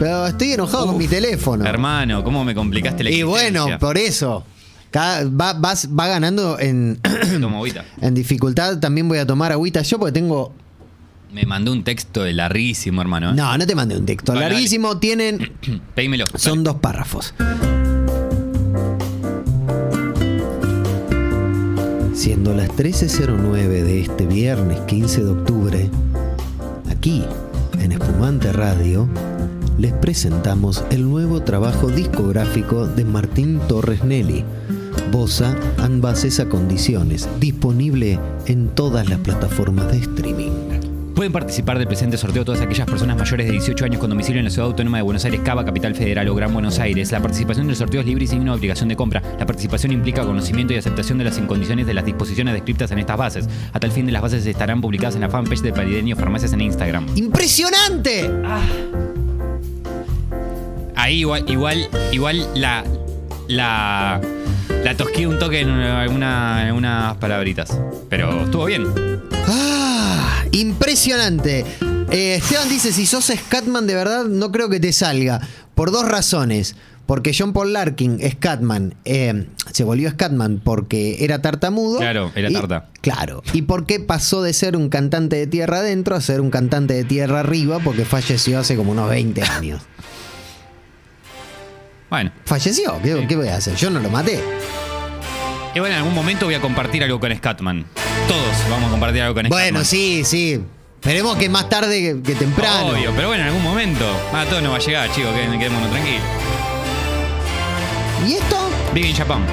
Pero 0.00 0.26
estoy 0.26 0.50
enojado 0.54 0.86
con 0.88 0.98
mi 0.98 1.06
teléfono. 1.06 1.64
Hermano, 1.64 2.24
¿cómo 2.24 2.44
me 2.44 2.52
complicaste 2.52 3.04
la 3.04 3.10
Y 3.10 3.22
bueno, 3.22 3.68
por 3.78 3.96
eso. 3.96 4.44
Cada- 4.90 5.24
va, 5.28 5.52
vas- 5.52 5.88
va 5.96 6.08
ganando 6.08 6.58
en, 6.58 6.98
Tomo 7.40 7.58
agüita. 7.58 7.84
en 8.00 8.14
dificultad. 8.14 8.80
También 8.80 9.06
voy 9.06 9.18
a 9.18 9.26
tomar 9.28 9.52
agüita 9.52 9.82
yo 9.82 10.00
porque 10.00 10.10
tengo. 10.10 10.52
Me 11.32 11.46
mandó 11.46 11.70
un 11.70 11.84
texto 11.84 12.24
de 12.24 12.32
larguísimo, 12.32 13.00
hermano. 13.00 13.30
¿eh? 13.30 13.34
No, 13.36 13.56
no 13.56 13.64
te 13.64 13.76
mandé 13.76 13.96
un 13.96 14.06
texto. 14.06 14.34
Larguísimo. 14.34 14.98
Tienen. 14.98 15.52
Pedímelo. 15.94 16.24
Son 16.34 16.64
dos 16.64 16.74
párrafos. 16.80 17.32
Siendo 22.12 22.54
las 22.54 22.70
13.09 22.70 23.68
de 23.68 24.00
este 24.00 24.26
viernes 24.26 24.80
15 24.88 25.22
de 25.24 25.30
octubre, 25.30 25.90
aquí 26.90 27.24
en 27.84 27.92
Espumante 27.92 28.50
Radio, 28.50 29.06
les 29.76 29.92
presentamos 29.92 30.82
el 30.90 31.08
nuevo 31.08 31.42
trabajo 31.42 31.88
discográfico 31.88 32.86
de 32.86 33.04
Martín 33.04 33.60
Torres 33.68 34.02
Nelly, 34.02 34.42
Bosa 35.12 35.54
and 35.76 36.00
Bases 36.00 36.40
a 36.40 36.48
Condiciones, 36.48 37.28
disponible 37.40 38.18
en 38.46 38.68
todas 38.68 39.10
las 39.10 39.18
plataformas 39.18 39.92
de 39.92 39.98
streaming. 39.98 40.73
Pueden 41.24 41.32
participar 41.32 41.78
del 41.78 41.86
presente 41.86 42.18
sorteo 42.18 42.44
todas 42.44 42.60
aquellas 42.60 42.86
personas 42.86 43.16
mayores 43.16 43.46
de 43.46 43.52
18 43.52 43.86
años 43.86 43.98
con 43.98 44.10
domicilio 44.10 44.40
en 44.40 44.44
la 44.44 44.50
Ciudad 44.50 44.66
Autónoma 44.68 44.98
de 44.98 45.04
Buenos 45.04 45.24
Aires, 45.24 45.40
Cava, 45.42 45.64
Capital 45.64 45.94
Federal 45.94 46.28
o 46.28 46.34
Gran 46.34 46.52
Buenos 46.52 46.78
Aires. 46.78 47.10
La 47.12 47.20
participación 47.22 47.66
del 47.66 47.76
sorteo 47.76 48.02
es 48.02 48.06
libre 48.06 48.24
y 48.24 48.26
sin 48.26 48.40
una 48.42 48.52
obligación 48.52 48.90
de 48.90 48.96
compra. 48.96 49.22
La 49.38 49.46
participación 49.46 49.90
implica 49.92 50.22
conocimiento 50.26 50.74
y 50.74 50.76
aceptación 50.76 51.16
de 51.16 51.24
las 51.24 51.38
incondiciones 51.38 51.86
de 51.86 51.94
las 51.94 52.04
disposiciones 52.04 52.52
descritas 52.52 52.90
en 52.90 52.98
estas 52.98 53.16
bases. 53.16 53.48
A 53.72 53.80
tal 53.80 53.90
fin 53.90 54.04
de 54.04 54.12
las 54.12 54.20
bases 54.20 54.44
estarán 54.44 54.82
publicadas 54.82 55.14
en 55.14 55.22
la 55.22 55.30
fanpage 55.30 55.62
de 55.62 55.72
Parideño 55.72 56.14
Farmacias 56.14 56.52
en 56.52 56.60
Instagram. 56.60 57.06
¡Impresionante! 57.14 58.30
Ahí 60.94 61.20
igual, 61.20 61.46
igual, 61.48 61.88
igual 62.12 62.46
la. 62.54 62.84
La. 63.48 64.20
La 64.84 64.94
tosqué 64.94 65.26
un 65.26 65.38
toque 65.38 65.60
en 65.62 65.70
alguna- 65.70 66.68
en 66.68 66.74
unas 66.74 67.16
palabritas. 67.16 67.80
Pero 68.10 68.42
estuvo 68.42 68.66
bien. 68.66 69.13
Impresionante. 70.54 71.64
Eh, 72.10 72.36
Esteban 72.36 72.68
dice, 72.68 72.92
si 72.92 73.06
sos 73.06 73.26
Scatman 73.26 73.86
de 73.86 73.94
verdad, 73.94 74.24
no 74.24 74.52
creo 74.52 74.68
que 74.68 74.78
te 74.80 74.92
salga. 74.92 75.40
Por 75.74 75.90
dos 75.90 76.06
razones. 76.08 76.76
Porque 77.06 77.32
John 77.38 77.52
Paul 77.52 77.74
Larkin, 77.74 78.18
Scatman, 78.30 78.94
eh, 79.04 79.46
se 79.72 79.84
volvió 79.84 80.08
Scatman 80.10 80.62
porque 80.64 81.22
era 81.22 81.42
tartamudo. 81.42 81.98
Claro, 81.98 82.32
era 82.34 82.48
Y- 82.48 82.52
tarta. 82.54 82.88
claro. 83.02 83.42
Y 83.52 83.62
porque 83.62 84.00
pasó 84.00 84.40
de 84.42 84.54
ser 84.54 84.74
un 84.74 84.88
cantante 84.88 85.36
de 85.36 85.46
tierra 85.46 85.78
adentro 85.80 86.16
a 86.16 86.22
ser 86.22 86.40
un 86.40 86.48
cantante 86.50 86.94
de 86.94 87.04
tierra 87.04 87.40
arriba 87.40 87.78
porque 87.80 88.06
falleció 88.06 88.58
hace 88.58 88.74
como 88.74 88.92
unos 88.92 89.10
20 89.10 89.42
años. 89.42 89.82
Bueno. 92.08 92.30
¿Falleció? 92.46 92.94
¿Qué, 93.02 93.26
qué 93.28 93.36
voy 93.36 93.48
a 93.48 93.56
hacer? 93.56 93.74
Yo 93.76 93.90
no 93.90 94.00
lo 94.00 94.08
maté. 94.08 94.40
Y 95.74 95.80
bueno, 95.80 95.94
en 95.96 96.00
algún 96.00 96.14
momento 96.14 96.46
voy 96.46 96.54
a 96.54 96.60
compartir 96.62 97.02
algo 97.04 97.20
con 97.20 97.36
Scatman. 97.36 97.84
Todos 98.28 98.70
vamos 98.70 98.88
a 98.88 98.90
compartir 98.90 99.22
algo 99.22 99.34
con. 99.34 99.48
Bueno, 99.48 99.84
sí, 99.84 100.22
sí. 100.24 100.60
Esperemos 100.96 101.36
que 101.36 101.48
más 101.50 101.68
tarde 101.68 102.00
que, 102.00 102.22
que 102.22 102.34
temprano. 102.34 102.88
Obvio, 102.88 103.12
pero 103.14 103.28
bueno, 103.28 103.42
en 103.42 103.48
algún 103.48 103.62
momento. 103.62 104.04
Ah, 104.32 104.44
todo 104.48 104.60
no 104.62 104.70
va 104.70 104.76
a 104.76 104.80
llegar, 104.80 105.10
chicos, 105.12 105.30
que 105.34 105.58
quedémonos 105.58 105.90
tranquilos. 105.90 106.22
¿Y 108.26 108.32
esto? 108.34 108.56
Big 108.94 109.06
in 109.06 109.14
Japan. 109.16 109.44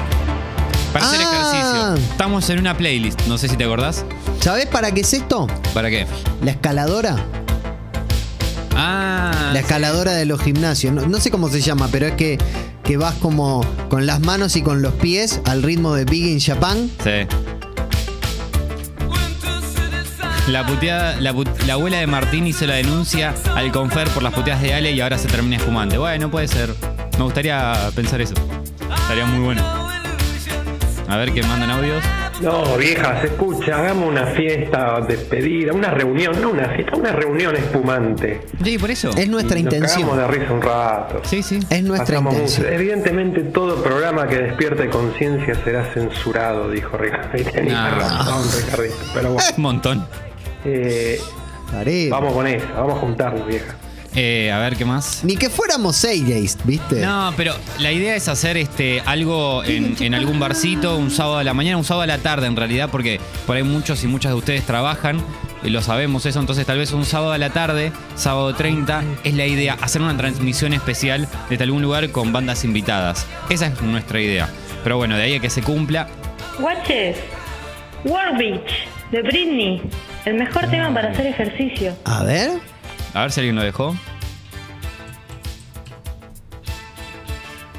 Para 0.94 1.06
hacer 1.06 1.20
Ah. 1.22 1.94
ejercicio. 1.94 2.10
Estamos 2.12 2.48
en 2.50 2.58
una 2.58 2.76
playlist, 2.76 3.20
no 3.26 3.36
sé 3.36 3.48
si 3.48 3.56
te 3.56 3.64
acordás. 3.64 4.04
¿Sabés 4.40 4.66
para 4.66 4.92
qué 4.92 5.02
es 5.02 5.12
esto? 5.12 5.46
¿Para 5.74 5.90
qué? 5.90 6.06
La 6.42 6.52
escaladora. 6.52 7.16
Ah. 8.74 9.50
La 9.52 9.60
escaladora 9.60 10.12
de 10.12 10.24
los 10.24 10.40
gimnasios. 10.40 10.92
No, 10.94 11.02
no 11.06 11.20
sé 11.20 11.30
cómo 11.30 11.48
se 11.48 11.60
llama, 11.60 11.88
pero 11.92 12.06
es 12.06 12.14
que, 12.14 12.38
que 12.82 12.96
vas 12.96 13.14
como 13.16 13.62
con 13.90 14.06
las 14.06 14.20
manos 14.20 14.56
y 14.56 14.62
con 14.62 14.80
los 14.80 14.94
pies 14.94 15.40
al 15.44 15.62
ritmo 15.62 15.94
de 15.94 16.04
Big 16.06 16.24
in 16.26 16.40
Japan. 16.40 16.90
Sí. 17.04 17.26
La 20.48 20.66
puteada, 20.66 21.20
la, 21.20 21.32
put- 21.32 21.62
la 21.66 21.74
abuela 21.74 21.98
de 21.98 22.06
Martín 22.06 22.46
hizo 22.46 22.66
la 22.66 22.74
denuncia 22.74 23.32
al 23.54 23.70
confer 23.70 24.08
por 24.08 24.22
las 24.22 24.34
puteadas 24.34 24.60
de 24.62 24.74
Ale 24.74 24.90
y 24.90 25.00
ahora 25.00 25.16
se 25.16 25.28
termina 25.28 25.56
espumante. 25.56 25.96
Bueno, 25.98 26.30
puede 26.30 26.48
ser. 26.48 26.70
Me 27.16 27.24
gustaría 27.24 27.72
pensar 27.94 28.20
eso. 28.20 28.34
Estaría 29.02 29.24
muy 29.24 29.44
bueno. 29.44 29.62
A 31.08 31.16
ver 31.16 31.32
qué 31.32 31.42
mandan 31.42 31.70
audios. 31.70 32.02
No, 32.40 32.76
vieja, 32.76 33.20
se 33.20 33.28
escucha, 33.28 33.76
hagamos 33.78 34.08
una 34.08 34.26
fiesta, 34.28 35.00
despedida, 35.06 35.72
una 35.72 35.90
reunión, 35.90 36.40
no 36.40 36.50
una 36.50 36.68
fiesta, 36.70 36.96
una 36.96 37.12
reunión 37.12 37.54
espumante. 37.54 38.40
Sí, 38.64 38.78
por 38.78 38.90
eso. 38.90 39.10
Es 39.10 39.28
nuestra 39.28 39.58
Y 39.58 39.62
nos 39.62 39.74
intención. 39.74 40.08
cagamos 40.08 40.16
de 40.32 40.38
risa 40.38 40.52
un 40.52 40.62
rato. 40.62 41.20
Sí, 41.22 41.42
sí. 41.42 41.60
Es 41.70 41.82
nuestra 41.84 42.06
Pasamos 42.16 42.32
intención. 42.34 42.62
música. 42.62 42.74
Evidentemente 42.74 43.42
todo 43.42 43.80
programa 43.82 44.26
que 44.26 44.38
despierte 44.38 44.88
conciencia 44.90 45.54
será 45.62 45.84
censurado, 45.94 46.68
dijo 46.70 46.96
Ricardo. 46.96 47.38
Y 47.38 47.44
tenía 47.44 47.90
No. 47.90 47.96
razón, 47.96 48.42
Ricardito. 48.64 48.94
Pero 49.14 49.32
bueno, 49.34 49.48
Un 49.56 49.62
montón. 49.62 50.06
Eh, 50.64 51.20
Haré. 51.74 52.08
vamos 52.10 52.32
con 52.32 52.46
eso, 52.46 52.66
vamos 52.76 52.94
a 52.94 53.00
juntarnos, 53.00 53.46
vieja. 53.46 53.76
Eh, 54.14 54.52
a 54.52 54.58
ver 54.58 54.76
qué 54.76 54.84
más. 54.84 55.24
Ni 55.24 55.36
que 55.36 55.48
fuéramos 55.48 55.96
Seydays, 55.96 56.58
¿viste? 56.64 57.00
No, 57.00 57.32
pero 57.34 57.54
la 57.78 57.92
idea 57.92 58.14
es 58.14 58.28
hacer 58.28 58.58
este 58.58 59.00
algo 59.06 59.64
en, 59.64 59.96
en 60.00 60.14
algún 60.14 60.38
barcito, 60.38 60.98
un 60.98 61.10
sábado 61.10 61.38
a 61.38 61.44
la 61.44 61.54
mañana, 61.54 61.78
un 61.78 61.84
sábado 61.84 62.02
a 62.02 62.06
la 62.06 62.18
tarde 62.18 62.46
en 62.46 62.56
realidad, 62.56 62.90
porque 62.92 63.20
por 63.46 63.56
ahí 63.56 63.62
muchos 63.62 64.04
y 64.04 64.08
muchas 64.08 64.32
de 64.32 64.36
ustedes 64.36 64.64
trabajan, 64.64 65.22
y 65.62 65.70
lo 65.70 65.80
sabemos 65.80 66.26
eso, 66.26 66.40
entonces 66.40 66.66
tal 66.66 66.76
vez 66.78 66.92
un 66.92 67.04
sábado 67.06 67.32
a 67.32 67.38
la 67.38 67.50
tarde, 67.50 67.92
sábado 68.16 68.52
30, 68.54 69.02
es 69.24 69.34
la 69.34 69.46
idea, 69.46 69.78
hacer 69.80 70.02
una 70.02 70.16
transmisión 70.16 70.74
especial 70.74 71.28
desde 71.48 71.64
algún 71.64 71.80
lugar 71.80 72.10
con 72.10 72.32
bandas 72.32 72.64
invitadas. 72.64 73.26
Esa 73.48 73.68
es 73.68 73.80
nuestra 73.80 74.20
idea. 74.20 74.48
Pero 74.82 74.96
bueno, 74.96 75.16
de 75.16 75.22
ahí 75.22 75.34
a 75.36 75.40
que 75.40 75.48
se 75.48 75.62
cumpla, 75.62 76.08
Watches, 76.58 77.16
War 78.04 78.36
Beach, 78.36 78.86
de 79.10 79.22
Britney. 79.22 79.82
El 80.24 80.34
mejor 80.34 80.68
tema 80.70 80.92
para 80.94 81.10
hacer 81.10 81.26
ejercicio. 81.26 81.96
A 82.04 82.22
ver. 82.22 82.52
a 83.14 83.22
ver 83.22 83.32
si 83.32 83.40
alguien 83.40 83.56
lo 83.56 83.62
dejó. 83.62 83.96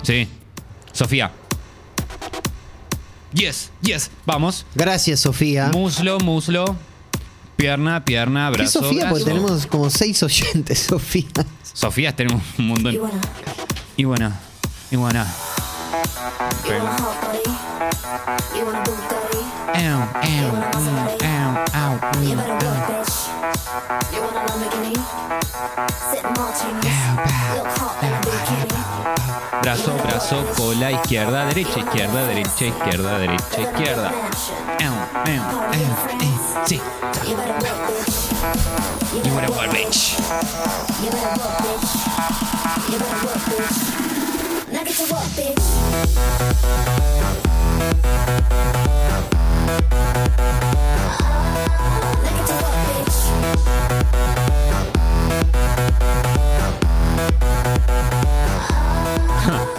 Sí. 0.01 0.27
Sofía. 0.91 1.31
Yes, 3.33 3.71
yes, 3.81 4.11
vamos. 4.25 4.65
Gracias, 4.75 5.21
Sofía. 5.21 5.69
Muslo, 5.73 6.19
muslo. 6.19 6.75
pierna, 7.55 8.03
pierna, 8.05 8.51
¿Qué 8.51 8.57
brazo, 8.57 8.81
Sofía? 8.83 9.09
Porque 9.09 9.23
brazo. 9.23 9.39
tenemos 9.39 9.65
como 9.65 9.89
seis 9.89 10.21
oyentes, 10.21 10.79
Sofía. 10.89 11.25
Sofías 11.73 12.15
tenemos 12.15 12.43
un 12.59 12.67
montón. 12.67 12.93
Y 13.97 14.03
bueno, 14.03 14.31
y 14.91 14.95
bueno. 14.97 15.25
Ew, 15.25 15.25
ew, 15.25 15.52
Brazo, 29.61 29.93
brazo, 30.03 30.45
cola, 30.57 30.91
izquierda, 30.91 31.45
derecha, 31.45 31.79
izquierda, 31.79 32.25
derecha, 32.25 32.65
izquierda, 32.65 33.17
derecha, 33.19 33.61
izquierda. 33.61 34.11
Ew, 34.79 34.93
ew, 35.25 35.41
ew, 35.73 35.93
ew, 36.21 36.33
Sí. 36.65 36.81
You 39.23 39.33
wanna 39.33 39.49
work, 39.51 39.71
bitch. 39.71 40.17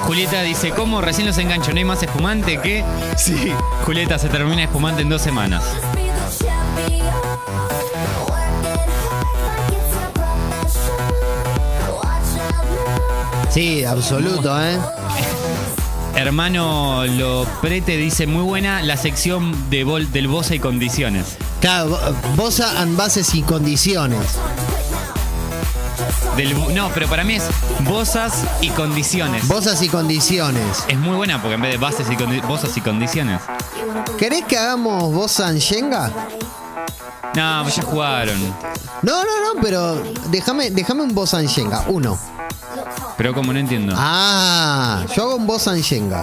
Julieta 0.00 0.42
dice, 0.42 0.70
¿cómo 0.70 1.00
recién 1.00 1.26
los 1.26 1.38
engancho? 1.38 1.72
¿No 1.72 1.78
hay 1.78 1.84
más 1.84 2.02
espumante 2.02 2.58
que? 2.58 2.84
Sí. 3.16 3.52
Julieta, 3.84 4.18
se 4.18 4.28
termina 4.28 4.64
espumante 4.64 5.02
en 5.02 5.08
dos 5.08 5.22
semanas. 5.22 5.64
Sí, 13.54 13.84
absoluto, 13.84 14.60
¿eh? 14.60 14.76
Hermano 16.16 17.04
Loprete 17.06 17.96
dice, 17.96 18.26
muy 18.26 18.42
buena 18.42 18.82
la 18.82 18.96
sección 18.96 19.70
de 19.70 19.84
bol- 19.84 20.10
del 20.10 20.26
Bosa 20.28 20.54
y 20.56 20.58
condiciones. 20.58 21.36
Claro, 21.60 21.90
bo- 21.90 21.98
Bosa 22.36 22.80
and 22.80 22.96
bases 22.96 23.32
y 23.34 23.42
condiciones. 23.42 24.20
Del, 26.36 26.74
no, 26.74 26.90
pero 26.92 27.06
para 27.08 27.22
mí 27.22 27.34
es 27.36 27.44
Bosas 27.80 28.42
y 28.60 28.70
condiciones. 28.70 29.46
Bosas 29.46 29.80
y 29.82 29.88
condiciones. 29.88 30.84
Es 30.88 30.98
muy 30.98 31.14
buena 31.16 31.40
porque 31.40 31.54
en 31.54 31.62
vez 31.62 31.70
de 31.72 31.78
bases 31.78 32.08
y 32.10 32.16
condi- 32.16 32.44
Bosas 32.46 32.76
y 32.76 32.80
condiciones. 32.80 33.40
¿Querés 34.18 34.44
que 34.46 34.58
hagamos 34.58 35.12
Bosa 35.14 35.46
and 35.46 35.58
Shenga? 35.60 36.10
No, 37.36 37.68
ya 37.68 37.82
jugaron. 37.82 38.40
No, 39.02 39.24
no, 39.24 39.54
no, 39.54 39.60
pero 39.62 40.00
déjame, 40.30 40.70
déjame 40.70 41.02
un 41.02 41.14
Bosa 41.14 41.38
and 41.38 41.48
Shenga. 41.48 41.84
Uno. 41.88 42.18
Pero 43.24 43.32
como 43.32 43.54
no 43.54 43.58
entiendo. 43.58 43.94
Ah, 43.96 45.06
yo 45.16 45.22
hago 45.22 45.36
un 45.36 45.46
Bosa 45.46 45.70
and 45.70 45.82
Shenga. 45.82 46.22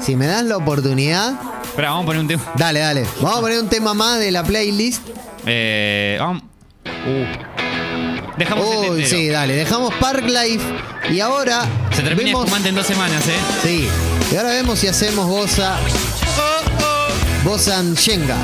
Si 0.00 0.16
me 0.16 0.26
das 0.26 0.42
la 0.42 0.56
oportunidad, 0.56 1.34
Espera, 1.62 1.90
vamos 1.90 2.02
a 2.02 2.06
poner 2.06 2.22
un 2.22 2.26
tema. 2.26 2.42
dale, 2.56 2.80
dale. 2.80 3.06
Vamos 3.20 3.38
a 3.38 3.40
poner 3.40 3.60
un 3.60 3.68
tema 3.68 3.94
más 3.94 4.18
de 4.18 4.32
la 4.32 4.42
playlist. 4.42 5.00
Eh, 5.46 6.16
vamos. 6.18 6.42
Uh. 6.84 8.36
Dejamos 8.36 8.66
Uy, 8.90 9.06
sí, 9.06 9.28
dale. 9.28 9.54
Dejamos 9.54 9.94
Park 10.00 10.24
Life 10.26 10.64
y 11.12 11.20
ahora 11.20 11.64
Se 11.92 12.02
termina 12.02 12.30
vemos, 12.30 12.46
espumante 12.46 12.70
en 12.70 12.74
dos 12.74 12.86
semanas, 12.88 13.22
¿eh? 13.28 13.38
Sí. 13.62 13.88
Y 14.32 14.36
ahora 14.36 14.48
vemos 14.48 14.76
si 14.80 14.88
hacemos 14.88 15.28
Bosa 15.28 15.76
Bosa 17.44 17.78
and 17.78 17.96
Shenga. 17.96 18.38